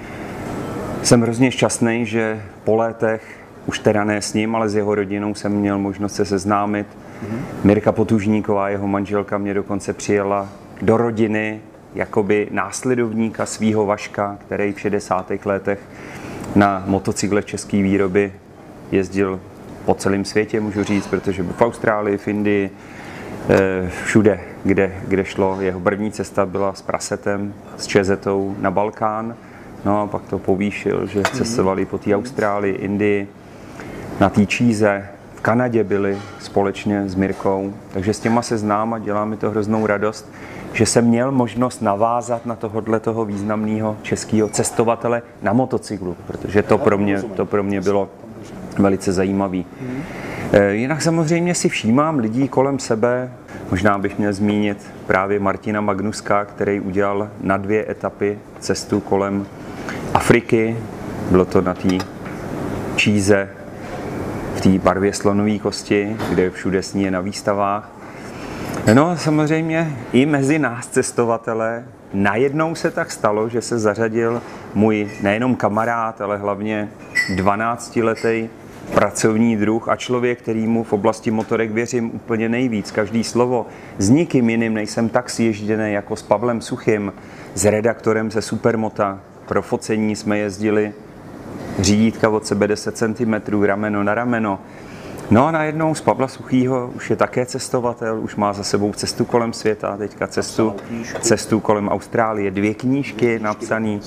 [1.04, 3.24] jsem hrozně šťastný, že po létech,
[3.66, 6.88] už teda ne s ním, ale s jeho rodinou jsem měl možnost se seznámit.
[7.64, 10.50] Mirka Potužníková, jeho manželka, mě dokonce přijela
[10.82, 11.60] do rodiny
[11.96, 15.32] jakoby následovníka svého Vaška, který v 60.
[15.46, 15.80] letech
[16.56, 18.34] na motocykle české výroby
[18.92, 19.40] jezdil
[19.86, 22.70] po celém světě, můžu říct, protože byl v Austrálii, v Indii,
[23.50, 25.58] eh, všude, kde, kde šlo.
[25.62, 29.36] Jeho první cesta byla s prasetem, s čezetou na Balkán.
[29.86, 33.28] No a pak to povýšil, že cestovali po té Austrálii, Indii,
[34.20, 35.08] na té Číze,
[35.38, 39.50] v Kanadě byli společně s Mirkou, takže s těma se znám a dělá mi to
[39.50, 40.32] hroznou radost,
[40.74, 46.78] že jsem měl možnost navázat na tohohle toho významného českého cestovatele na motocyklu, protože to
[46.78, 48.10] pro mě, to pro mě bylo
[48.80, 49.66] velice zajímavý.
[50.52, 53.32] Eh, Jinak samozřejmě si všímám lidí kolem sebe.
[53.72, 59.46] Možná bych měl zmínit právě Martina Magnuska, který udělal na dvě etapy cestu kolem
[60.14, 60.78] Afriky.
[61.32, 61.98] Bylo to na té
[62.96, 63.50] Číze
[64.72, 67.92] té barvě slonové kosti, kde všude sní je na výstavách.
[68.94, 74.42] No a samozřejmě i mezi nás cestovatele najednou se tak stalo, že se zařadil
[74.74, 76.90] můj nejenom kamarád, ale hlavně
[77.36, 78.50] 12-letý
[78.94, 82.92] pracovní druh a člověk, kterýmu v oblasti motorek věřím úplně nejvíc.
[82.92, 83.66] Každý slovo.
[83.98, 87.14] S nikým jiným nejsem tak sježděný jako s Pavlem Suchým,
[87.56, 89.20] s redaktorem ze Supermota.
[89.46, 90.94] Pro focení jsme jezdili
[91.80, 94.60] řídítka od sebe 10 cm, rameno na rameno.
[95.32, 99.26] No a najednou z Pavla Suchýho už je také cestovatel, už má za sebou cestu
[99.26, 100.76] kolem světa, teďka cestu,
[101.22, 104.00] cestu kolem Austrálie, dvě knížky napsané.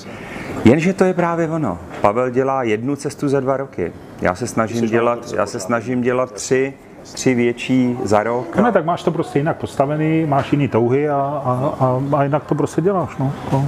[0.65, 1.79] Jenže to je právě ono.
[2.01, 3.93] Pavel dělá jednu cestu za dva roky.
[4.21, 8.55] Já se snažím dělat, já se snažím dělat tři, tři větší za rok.
[8.57, 12.23] No ne, tak máš to prostě jinak postavený, máš jiný touhy a, a, a, a
[12.23, 13.17] jinak to prostě děláš.
[13.19, 13.33] No.
[13.51, 13.63] To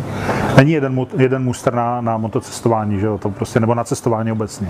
[0.58, 3.18] není jeden, jeden mustr na, na motocestování, že jo?
[3.18, 4.68] To prostě, nebo na cestování obecně.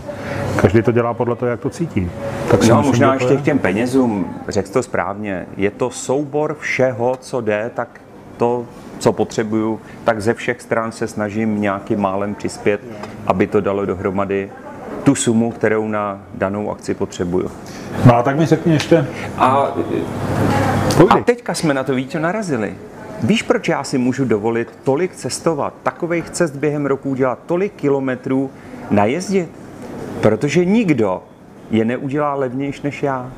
[0.62, 2.12] Každý to dělá podle toho, jak to cítí.
[2.52, 5.46] Tak No, myslím, možná ještě je- k těm penězům, řekl to správně.
[5.58, 8.02] Je to soubor všeho, co jde, tak
[8.38, 8.66] to,
[9.00, 12.82] co potřebuju, tak ze všech stran se snažím nějakým málem přispět,
[13.28, 14.50] aby to dalo dohromady
[15.04, 17.52] tu sumu, kterou na danou akci potřebuju.
[18.06, 19.48] No a tak mi řekni ještě, A,
[21.10, 22.76] a teďka jsme na to více narazili.
[23.24, 28.52] Víš, proč já si můžu dovolit tolik cestovat, takových cest během roku udělat, tolik kilometrů
[28.92, 29.50] najezdit?
[30.22, 31.24] Protože nikdo
[31.72, 33.32] je neudělá levnějš než já.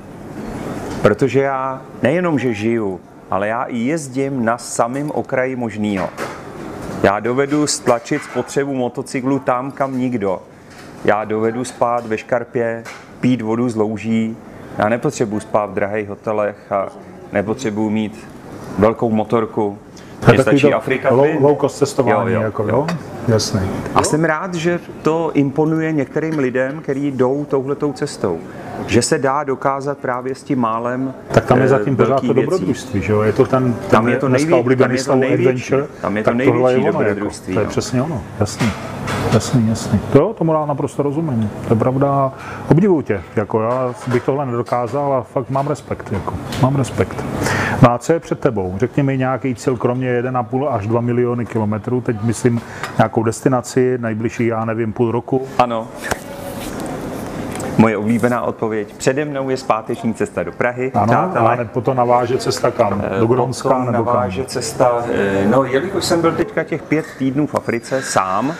[1.02, 3.00] Protože já nejenom, že žiju,
[3.32, 6.10] ale já i jezdím na samém okraji možného.
[7.04, 10.42] Já dovedu stlačit spotřebu motocyklu tam, kam nikdo.
[11.06, 12.84] Já dovedu spát ve škarpě,
[13.20, 14.38] pít vodu z louží.
[14.78, 16.88] Já nepotřebuji spát v drahých hotelech a
[17.32, 18.28] nepotřebuji mít
[18.80, 19.78] velkou motorku.
[20.30, 21.14] Mně stačí Afrika.
[21.14, 22.70] Low, low cost cestování, Jo, jo, jako, jo.
[22.70, 22.88] jo?
[23.28, 23.60] Jasný.
[23.96, 28.40] A jsem rád, že to imponuje některým lidem, kteří jdou touhletou cestou.
[28.88, 32.34] Že se dá dokázat právě s tím málem Tak tam je eh, zatím pořád to
[32.34, 33.22] dobrodružství, že jo?
[33.22, 35.74] Je to ten, ten Tam je to dneska nejvě- oblíbený tam je to největší.
[35.74, 36.02] adventure.
[36.02, 37.70] Tam je to největší ono, dobrodružství, Jako, to je no.
[37.72, 38.68] přesně ono, jasný.
[39.34, 40.00] Jasný, jasný.
[40.14, 41.50] To jo, tomu já naprosto rozumím.
[41.68, 42.32] To je pravda.
[42.72, 46.34] Obdivuju tě, jako já bych tohle nedokázal a fakt mám respekt, jako.
[46.62, 47.26] Mám respekt.
[47.82, 48.74] No a co je před tebou?
[48.78, 52.62] Řekni mi nějaký cíl, kromě 1,5 až 2 miliony kilometrů, teď myslím
[52.98, 55.42] nějakou destinaci, nejbližší, já nevím, půl roku.
[55.58, 55.88] Ano.
[57.78, 58.96] Moje oblíbená odpověď.
[58.98, 60.92] Přede mnou je zpáteční cesta do Prahy.
[60.94, 61.58] Ano, přátelé.
[61.58, 63.04] a potom naváže cesta kam?
[63.20, 64.06] Do Gronska nebo kam?
[64.06, 64.92] naváže cesta.
[65.14, 68.54] eh, No, jelikož jsem byl teďka těch pět týdnů v Africe sám,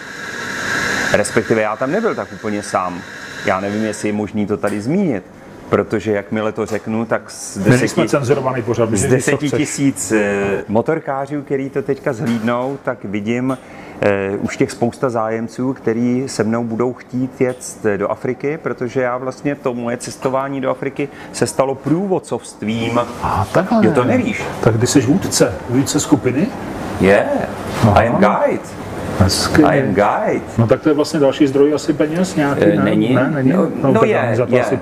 [1.18, 3.02] respektive já tam nebyl tak úplně sám.
[3.46, 5.24] Já nevím, jestli je možný to tady zmínit,
[5.70, 11.70] protože jakmile to řeknu, tak z deseti, cenzurovaný pořad, z deseti tisíc eh, motorkářů, který
[11.70, 13.58] to teďka zhlídnou, tak vidím
[14.02, 19.18] eh, už těch spousta zájemců, který se mnou budou chtít jet do Afriky, protože já
[19.18, 23.00] vlastně to moje cestování do Afriky se stalo průvodcovstvím.
[23.24, 23.86] A takhle.
[23.86, 24.44] Jo, to nevíš.
[24.62, 26.48] Tak ty jsi vůdce, vůdce skupiny?
[27.02, 27.28] Yeah,
[27.82, 28.02] Aha.
[28.02, 28.85] I am guide.
[29.20, 29.64] Hezky.
[29.64, 30.42] I am guide.
[30.58, 32.84] No tak to je vlastně další zdroj asi peněz nějaký, Eh, ne?
[32.84, 33.14] není.
[33.16, 33.50] Ne, není?
[33.52, 34.62] No, no tak je, za to je.
[34.62, 34.80] asi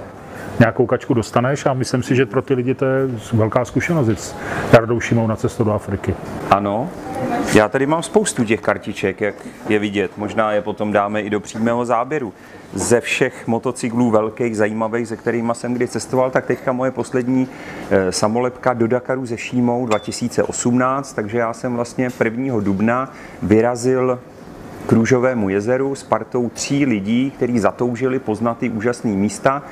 [0.59, 4.35] nějakou kačku dostaneš a myslím si, že pro ty lidi to je velká zkušenost s
[4.73, 6.15] Jardou Šimou na cestu do Afriky.
[6.49, 6.89] Ano.
[7.55, 9.35] Já tady mám spoustu těch kartiček, jak
[9.69, 10.11] je vidět.
[10.17, 12.33] Možná je potom dáme i do přímého záběru.
[12.75, 17.47] Ze všech motocyklů velkých, zajímavých, se kterými jsem kdy cestoval, tak teďka moje poslední
[17.89, 22.59] eh, samolepka do Dakaru se Šímou 2018, takže já jsem vlastně 1.
[22.59, 24.19] dubna vyrazil
[24.87, 29.63] k Růžovému jezeru s partou tří lidí, kteří zatoužili poznat ty úžasné místa.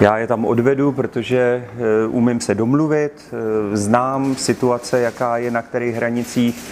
[0.00, 5.62] Já je tam odvedu, protože eh, umím se domluvit, eh, znám situace, jaká je na
[5.62, 6.64] kterých hranicích,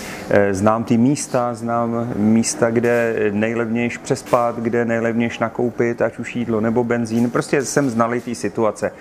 [0.51, 6.85] znám ty místa, znám místa, kde nejlevnějš přespat, kde nejlevnějš nakoupit, ať už jídlo nebo
[6.85, 7.31] benzín.
[7.31, 8.93] Prostě jsem znalý té situace.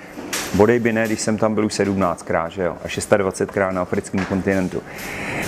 [0.54, 4.26] Bodej by ne, když jsem tam byl už 17krát, že jo, a 26krát na africkém
[4.26, 4.82] kontinentu.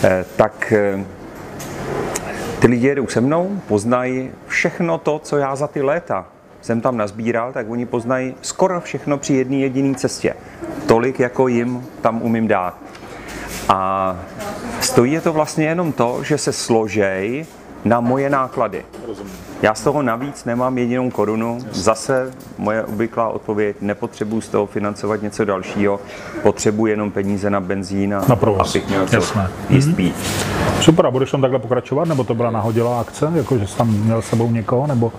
[0.04, 1.04] Eh, Tak eh,
[2.60, 6.26] ty lidi jedou se mnou, poznají všechno to, co já za ty léta
[6.62, 10.34] jsem tam nazbíral, tak oni poznají skoro všechno při jedné jediné cestě.
[10.88, 12.78] Tolik, jako jim tam umím dát.
[13.70, 14.16] A
[14.82, 17.46] stojí je to vlastně jenom to, že se složej
[17.86, 18.86] na moje náklady.
[19.62, 21.58] Já z toho navíc nemám jedinou korunu.
[21.72, 26.00] Zase moje obvyklá odpověď, nepotřebuji z toho financovat něco dalšího,
[26.44, 28.70] potřebuji jenom peníze na benzín a Na provoz.
[28.76, 29.50] abych měl Jasné.
[29.70, 30.16] jíst pít.
[30.82, 33.88] Super, a budeš tam takhle pokračovat, nebo to byla nahodilá akce, jako že jsi tam
[33.94, 35.12] měl s sebou někoho, nebo,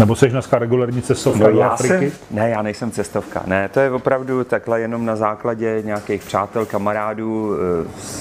[0.00, 2.10] nebo jsi dneska regulární cestovka No do Afriky?
[2.10, 3.42] jsem, ne, já nejsem cestovka.
[3.46, 7.54] Ne, to je opravdu takhle jenom na základě nějakých přátel, kamarádů.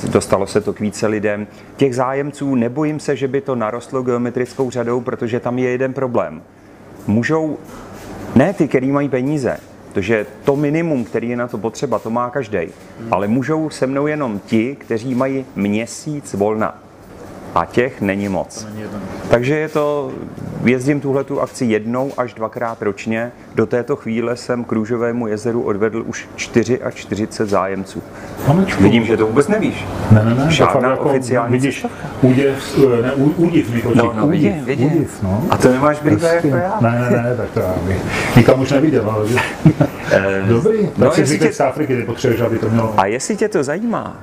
[0.06, 1.48] eh, Dostalo se to k více lidem.
[1.78, 6.42] Těch zájemců nebojím se, že by to narostlo geometrickou řadou, protože tam je jeden problém.
[7.08, 7.58] Můžou,
[8.36, 9.58] ne ty, který mají peníze,
[9.94, 12.60] protože to minimum, který je na to potřeba, to má každý.
[13.12, 16.78] Ale můžou se mnou jenom ti, kteří mají měsíc volna.
[17.56, 18.68] A těch není moc.
[19.30, 20.12] Takže je to,
[20.64, 23.32] jezdím tuhle tu akci jednou až dvakrát ročně.
[23.56, 28.04] Do této chvíle jsem k Růžovému jezeru odvedl už 44 zájemců.
[28.48, 28.84] Mamečku.
[28.84, 29.86] Vidím, že to vůbec nevíš.
[30.12, 31.86] Ne, ne, ne, Žádná jako, oficiální vidíš,
[32.22, 33.84] údiv, ne, ú- údiv mi.
[33.96, 34.94] No, no, vidím, vidím.
[34.94, 35.44] údiv, no.
[35.50, 36.48] A to nemáš brýle Hezky.
[36.48, 36.78] jako já?
[36.82, 37.98] Ne, ne, ne, tak to já bych
[38.36, 39.26] nikam už neviděl, ale
[40.48, 42.94] Dobrý, tak no, si z Afriky, ty potřebuješ, aby to mělo.
[42.98, 44.18] A jestli tě to zajímá,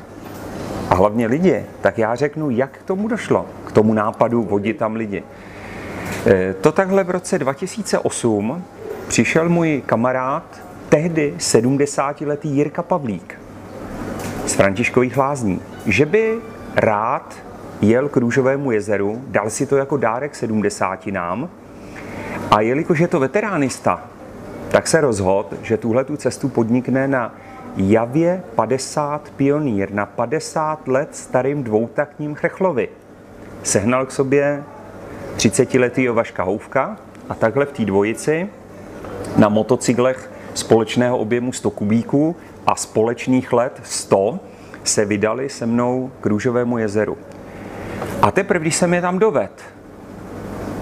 [0.97, 5.23] hlavně lidi, tak já řeknu, jak k tomu došlo, k tomu nápadu vodit tam lidi.
[6.27, 8.65] Eh, To takhle v roce 2008
[9.09, 13.39] přišel můj kamarád, tehdy 70-letý Jirka Pavlík
[14.47, 16.39] z Františkových lázní, že by
[16.77, 17.35] rád
[17.81, 21.49] jel k Růžovému jezeru, dal si to jako dárek 70 nám
[22.51, 24.05] a jelikož je to veteránista,
[24.69, 27.35] tak se rozhodl, že tuhle tu cestu podnikne na
[27.77, 32.89] Javě 50 Pionýr, na 50 let starým dvoutaktním Chechlovi.
[33.62, 34.62] Sehnal k sobě
[35.37, 36.97] 30-letýho Vaška Houfka
[37.29, 38.49] a takhle v té dvojici
[39.37, 44.39] na motocyklech společného objemu 100 kubíků a společných let 100
[44.85, 47.18] se vydali se mnou k Růžovému jezeru.
[48.22, 49.62] A teprve, když jsem je tam doved,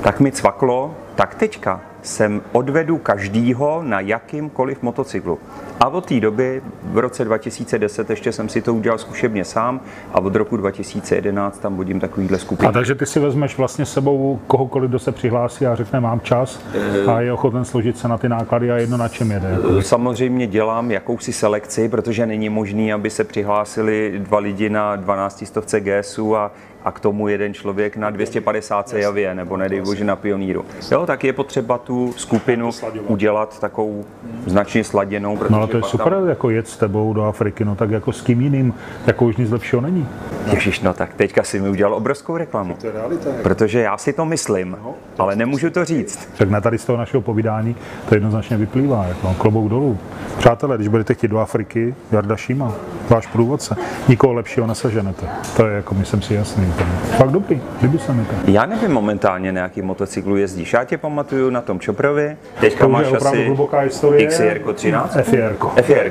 [0.02, 5.38] tak mi cvaklo, tak teďka jsem odvedu každýho na jakýmkoliv motocyklu.
[5.80, 9.80] A od té doby, v roce 2010, ještě jsem si to udělal zkušebně sám
[10.12, 12.68] a od roku 2011 tam vodím takovýhle skupiny.
[12.68, 16.60] A takže ty si vezmeš vlastně sebou kohokoliv, kdo se přihlásí a řekne, mám čas
[17.06, 19.56] a je ochoten složit se na ty náklady a jedno na čem jede.
[19.80, 25.80] Samozřejmě dělám jakousi selekci, protože není možný, aby se přihlásili dva lidi na 12 stovce
[25.80, 26.50] GSu a
[26.84, 30.64] a k tomu jeden člověk na 250 javě nebo nedej bože na pioníru.
[30.92, 32.70] Jo, tak je potřeba tu skupinu
[33.06, 34.04] udělat takovou
[34.46, 35.38] značně sladěnou.
[35.50, 36.28] No ale to je super, tam...
[36.28, 38.74] jako jet s tebou do Afriky, no tak jako s kým jiným,
[39.06, 40.08] jako už nic lepšího není.
[40.52, 42.76] Ježiš, no tak teďka si mi udělal obrovskou reklamu.
[42.80, 43.28] To je realita.
[43.30, 43.42] Jako.
[43.42, 46.28] Protože já si to myslím, no, to ale nemůžu to říct.
[46.38, 47.76] Tak na tady z toho našeho povídání
[48.08, 49.98] to jednoznačně vyplývá, jako klobouk dolů.
[50.38, 52.72] Přátelé, když budete chtít do Afriky, Jarda Šíma,
[53.08, 53.76] váš průvodce,
[54.08, 55.26] nikoho lepšího neseženete.
[55.56, 56.73] To je jako, myslím si, jasný.
[57.16, 58.34] Fakt dobrý, líbí se mi to.
[58.46, 60.72] Já nevím momentálně, na jaký motocyklu jezdíš.
[60.72, 62.36] Já tě pamatuju na tom Čoprovi.
[62.60, 64.26] Teďka máš asi hluboká historie.
[64.26, 65.16] XR 13?
[65.22, 65.56] FR.
[65.82, 66.10] FR.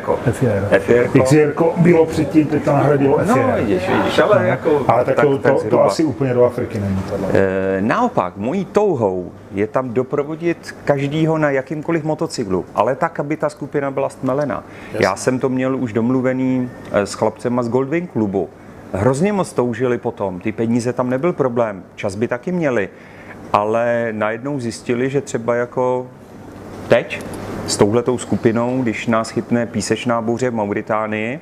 [0.80, 1.20] FR.
[1.24, 3.28] XR bylo předtím, teď to nahradilo FR.
[3.28, 4.45] No, vidíš, vidíš, ale no.
[4.45, 4.86] jako...
[4.88, 7.28] Ale tak, tak to, tak to, to, asi úplně do Afriky není tohle.
[7.34, 13.49] E, naopak, mojí touhou je tam doprovodit každýho na jakýmkoliv motocyklu, ale tak, aby ta
[13.49, 14.64] skupina byla stmelena.
[14.91, 15.05] Jasně.
[15.05, 18.49] Já jsem to měl už domluvený eh, s chlapcema z Goldwing klubu.
[18.95, 22.89] Hrozně moc toužili potom, ty peníze tam nebyl problém, čas by taky měli,
[23.53, 26.07] ale najednou zjistili, že třeba jako
[26.87, 27.21] teď
[27.67, 31.39] s touhletou skupinou, když nás chytne písečná bouře v Mauritánii,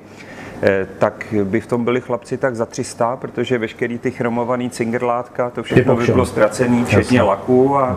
[0.99, 5.63] tak by v tom byli chlapci tak za 300, protože veškerý ty chromovaný cingerlátka, to
[5.63, 7.21] všechno by bylo ztracený, včetně Jasně.
[7.21, 7.95] laku a,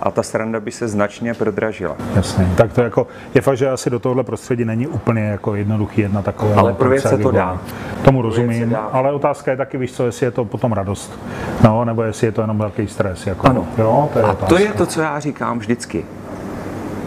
[0.00, 1.96] a ta sranda by se značně prodražila.
[2.14, 6.00] Jasně, tak to jako, je fakt, že asi do tohle prostředí není úplně jako jednoduchý
[6.00, 6.60] jedna taková.
[6.60, 7.60] Ale pro se to dá.
[8.04, 11.18] Tomu rozumím, ale otázka je taky, víš co, jestli je to potom radost,
[11.64, 13.26] no, nebo jestli je to jenom velký stres.
[13.26, 13.66] Jako, ano.
[13.78, 14.46] Jo, to je a otázka.
[14.46, 16.04] to je to, co já říkám vždycky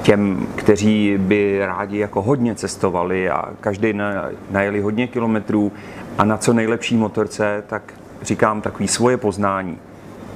[0.08, 3.94] těm, kteří by rádi jako hodně cestovali a každý
[4.52, 5.72] najeli hodně kilometrů
[6.18, 9.78] a na co nejlepší motorce, tak říkám takový svoje poznání.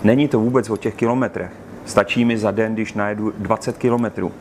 [0.04, 1.52] Není to vůbec o těch kilometrech.
[1.86, 4.32] Stačí mi za den, když najedu 20 kilometrů.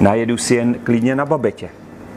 [0.00, 1.68] Najedu si jen klidně na babetě,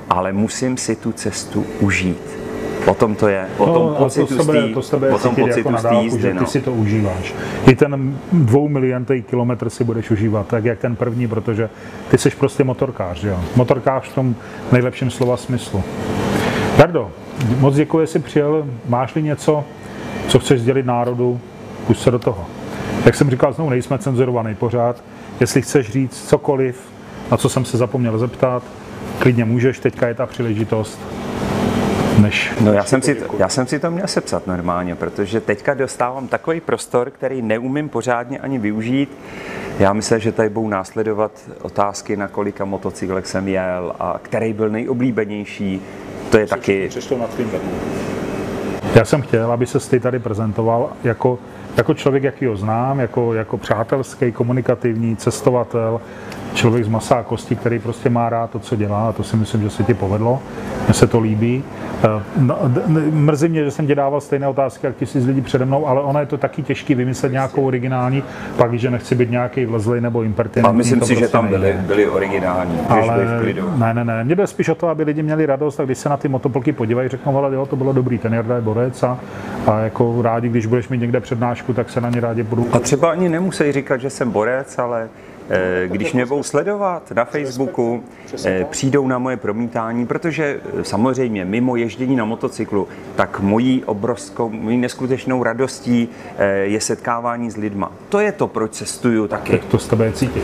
[0.10, 2.45] ale musím si tu cestu užít.
[2.86, 6.04] Potom to je, o tom no, pocitu to sebe, to sebe potom pocitu jako nadálku,
[6.04, 6.48] jízdy, že ty no.
[6.48, 7.34] si to užíváš.
[7.68, 11.70] I ten dvou miliontý kilometr si budeš užívat, tak jak ten první, protože
[12.12, 13.40] ty jsi prostě motorkář, jo.
[13.56, 14.36] Motorkář v tom
[14.72, 15.84] nejlepším slova smyslu.
[16.78, 17.12] Jardo,
[17.60, 18.66] moc děkuji, že jsi přijel.
[18.90, 19.64] Máš-li něco,
[20.28, 21.40] co chceš sdělit národu,
[21.88, 22.46] pust se do toho.
[23.06, 25.04] Jak jsem říkal, znovu nejsme cenzurovaný pořád.
[25.40, 26.82] Jestli chceš říct cokoliv,
[27.32, 28.64] na co jsem se zapomněl zeptat,
[29.20, 31.00] klidně můžeš, teďka je ta příležitost
[32.22, 32.52] než...
[32.62, 36.28] No já jsem, si to, já jsem si to měl sepsat normálně, protože teďka dostávám
[36.28, 39.18] takový prostor, který neumím pořádně ani využít.
[39.80, 44.70] Já myslím, že tady budou následovat otázky, na kolika motocyklech jsem jel a který byl
[44.70, 45.82] nejoblíbenější.
[46.30, 46.90] To je taky...
[47.20, 47.28] na
[48.96, 51.40] Já jsem chtěl, aby se ty tady prezentoval jako,
[51.78, 56.02] jako člověk, jaký ho znám, jako, jako přátelský, komunikativní, cestovatel,
[56.56, 59.38] člověk z masa a kosti, který prostě má rád to, co dělá a to si
[59.38, 60.40] myslím, že se ti povedlo.
[60.86, 61.64] Mně se to líbí.
[62.04, 62.58] Eh, no,
[63.12, 66.20] mrzí mě, že jsem ti dával stejné otázky, jak tisíc lidí přede mnou, ale ono
[66.20, 68.24] je to taky těžké vymyslet nějakou originální,
[68.58, 70.70] pak, že nechci být nějaký vlezlej nebo impertinentní.
[70.70, 72.80] A myslím si, prostě že tam byly, byly originální.
[72.90, 73.18] Ale
[73.78, 74.24] ne, ne, ne.
[74.24, 76.72] Mně jde spíš o to, aby lidi měli radost a když se na ty motoplky
[76.72, 79.20] podívají, řeknou, ale jo, to bylo dobrý, ten Jarda je borec a,
[79.68, 82.68] a jako rádi, když budeš mít někde přednášku, tak se na ně rádi budu.
[82.72, 85.08] A třeba ani nemusí říkat, že jsem borec, ale
[85.88, 88.04] když mě budou sledovat na Facebooku,
[88.46, 94.50] eh, přijdou na moje promítání, protože eh, samozřejmě mimo ježdění na motocyklu, tak mojí obrovskou,
[94.50, 96.10] mojí neskutečnou radostí
[96.64, 97.92] je setkávání s lidma.
[98.10, 99.52] To je to, proč cestuju taky.
[99.52, 100.44] Tak to z tebe cítit.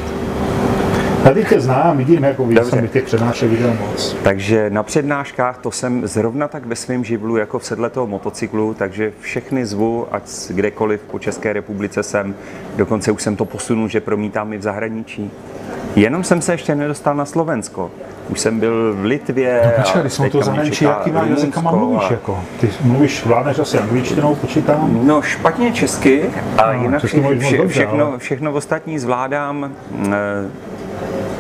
[1.24, 4.18] Tady tě znám, vidím, jako vidím, jsem těch přednášek viděl moc.
[4.24, 8.74] Takže na přednáškách to jsem zrovna tak ve svém živlu jako v sedle toho motocyklu,
[8.74, 12.36] takže všechny zvu, ať kdekoliv po České republice jsem,
[12.76, 15.32] dokonce už jsem to posunul, že promítám i v zahraničí.
[15.96, 17.92] Jenom jsem se ještě nedostal na Slovensko.
[18.30, 19.62] Už jsem byl v Litvě.
[19.66, 22.10] No počkej, když jsme to zahraničí, jakýma jazykama mluvíš?
[22.10, 22.14] A...
[22.14, 22.44] Jako?
[22.60, 25.00] Ty mluvíš, vládneš asi angličtinou, počítám?
[25.08, 28.18] No špatně česky a no, jinak vše, vše, všechno, ale...
[28.18, 29.72] všechno ostatní zvládám.
[30.06, 30.12] Eh,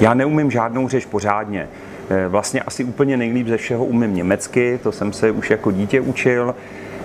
[0.02, 1.68] já neumím žádnou řeč pořádně.
[2.10, 6.02] Eh, vlastně asi úplně nejlíp ze všeho umím německy, to jsem se už jako dítě
[6.02, 6.56] učil.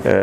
[0.04, 0.20] Eh,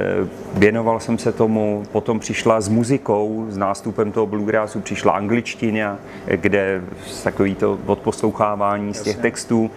[0.53, 6.81] věnoval jsem se tomu, potom přišla s muzikou, s nástupem toho bluegrassu přišla angličtina, kde
[7.23, 9.71] takový to odposlouchávání z těch textů.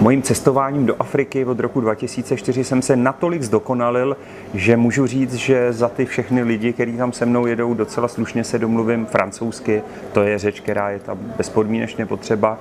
[0.00, 4.16] Mojím cestováním do Afriky od roku 2004 jsem se natolik zdokonalil,
[4.54, 8.44] že můžu říct, že za ty všechny lidi, kteří tam se mnou jedou, docela slušně
[8.44, 9.82] se domluvím francouzsky.
[10.12, 12.58] To je řeč, která je tam bezpodmínečně potřeba.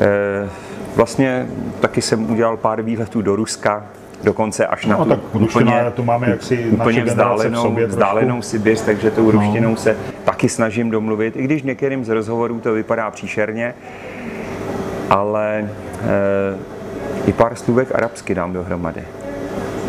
[0.00, 0.48] Eh,
[0.96, 1.46] vlastně
[1.80, 3.86] taky jsem udělal pár výletů do Ruska,
[4.24, 8.82] dokonce až na no, tu tak úplně, to máme jaksi úplně vzdálenou, sobě vzdálenou Sibiř,
[8.82, 9.76] takže tou ruštinou no.
[9.76, 13.74] se taky snažím domluvit, i když některým z rozhovorů to vypadá příšerně,
[15.10, 15.68] ale
[17.26, 19.02] i pár slůvek arabsky dám dohromady.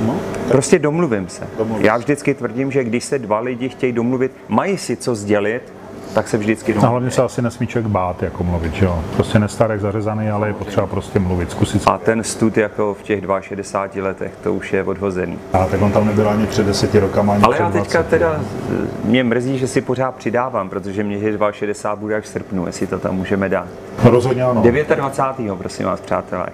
[0.05, 0.19] No,
[0.51, 1.47] prostě domluvím se.
[1.57, 1.85] Domluvím.
[1.85, 5.73] Já vždycky tvrdím, že když se dva lidi chtějí domluvit, mají si co sdělit,
[6.15, 6.87] tak se vždycky domluví.
[6.87, 9.03] A hlavně se asi nesmí člověk bát, jako mluvit, že jo?
[9.15, 11.83] Prostě nestarek zařezaný, ale je potřeba prostě mluvit, zkusit.
[11.85, 15.39] A ten stud jako v těch 62 letech, to už je odhozený.
[15.53, 18.09] A tak on tam nebyl ani před deseti rokama, ani Ale před já teďka 20.
[18.09, 18.39] teda,
[19.03, 22.87] mě mrzí, že si pořád přidávám, protože mě je 62 bude až v srpnu, jestli
[22.87, 23.67] to tam můžeme dát.
[24.03, 24.63] No, rozhodně ano.
[24.95, 25.57] 29.
[25.57, 26.45] prosím vás, přátelé.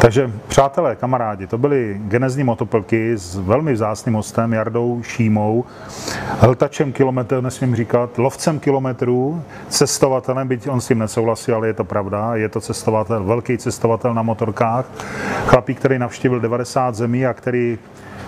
[0.00, 5.64] Takže přátelé, kamarádi, to byly genezní motoplky s velmi vzácným hostem Jardou Šímou,
[6.38, 11.84] hltačem kilometrů, nesmím říkat, lovcem kilometrů, cestovatelem, byť on s tím nesouhlasí, ale je to
[11.84, 14.84] pravda, je to cestovatel, velký cestovatel na motorkách,
[15.46, 17.78] chlapík, který navštívil 90 zemí a který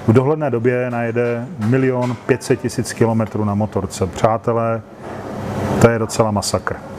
[0.09, 4.07] v dohledné době najede milion 500 tisíc kilometrů na motorce.
[4.07, 4.83] Přátelé,
[5.81, 6.92] to je docela masakr.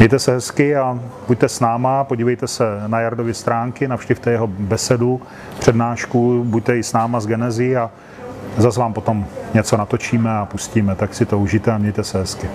[0.00, 0.98] Mějte se hezky a
[1.28, 5.20] buďte s náma, podívejte se na Jardovy stránky, navštivte jeho besedu,
[5.58, 7.90] přednášku, buďte i s náma z Genezí a
[8.56, 12.48] zase vám potom něco natočíme a pustíme, tak si to užijte a mějte se hezky.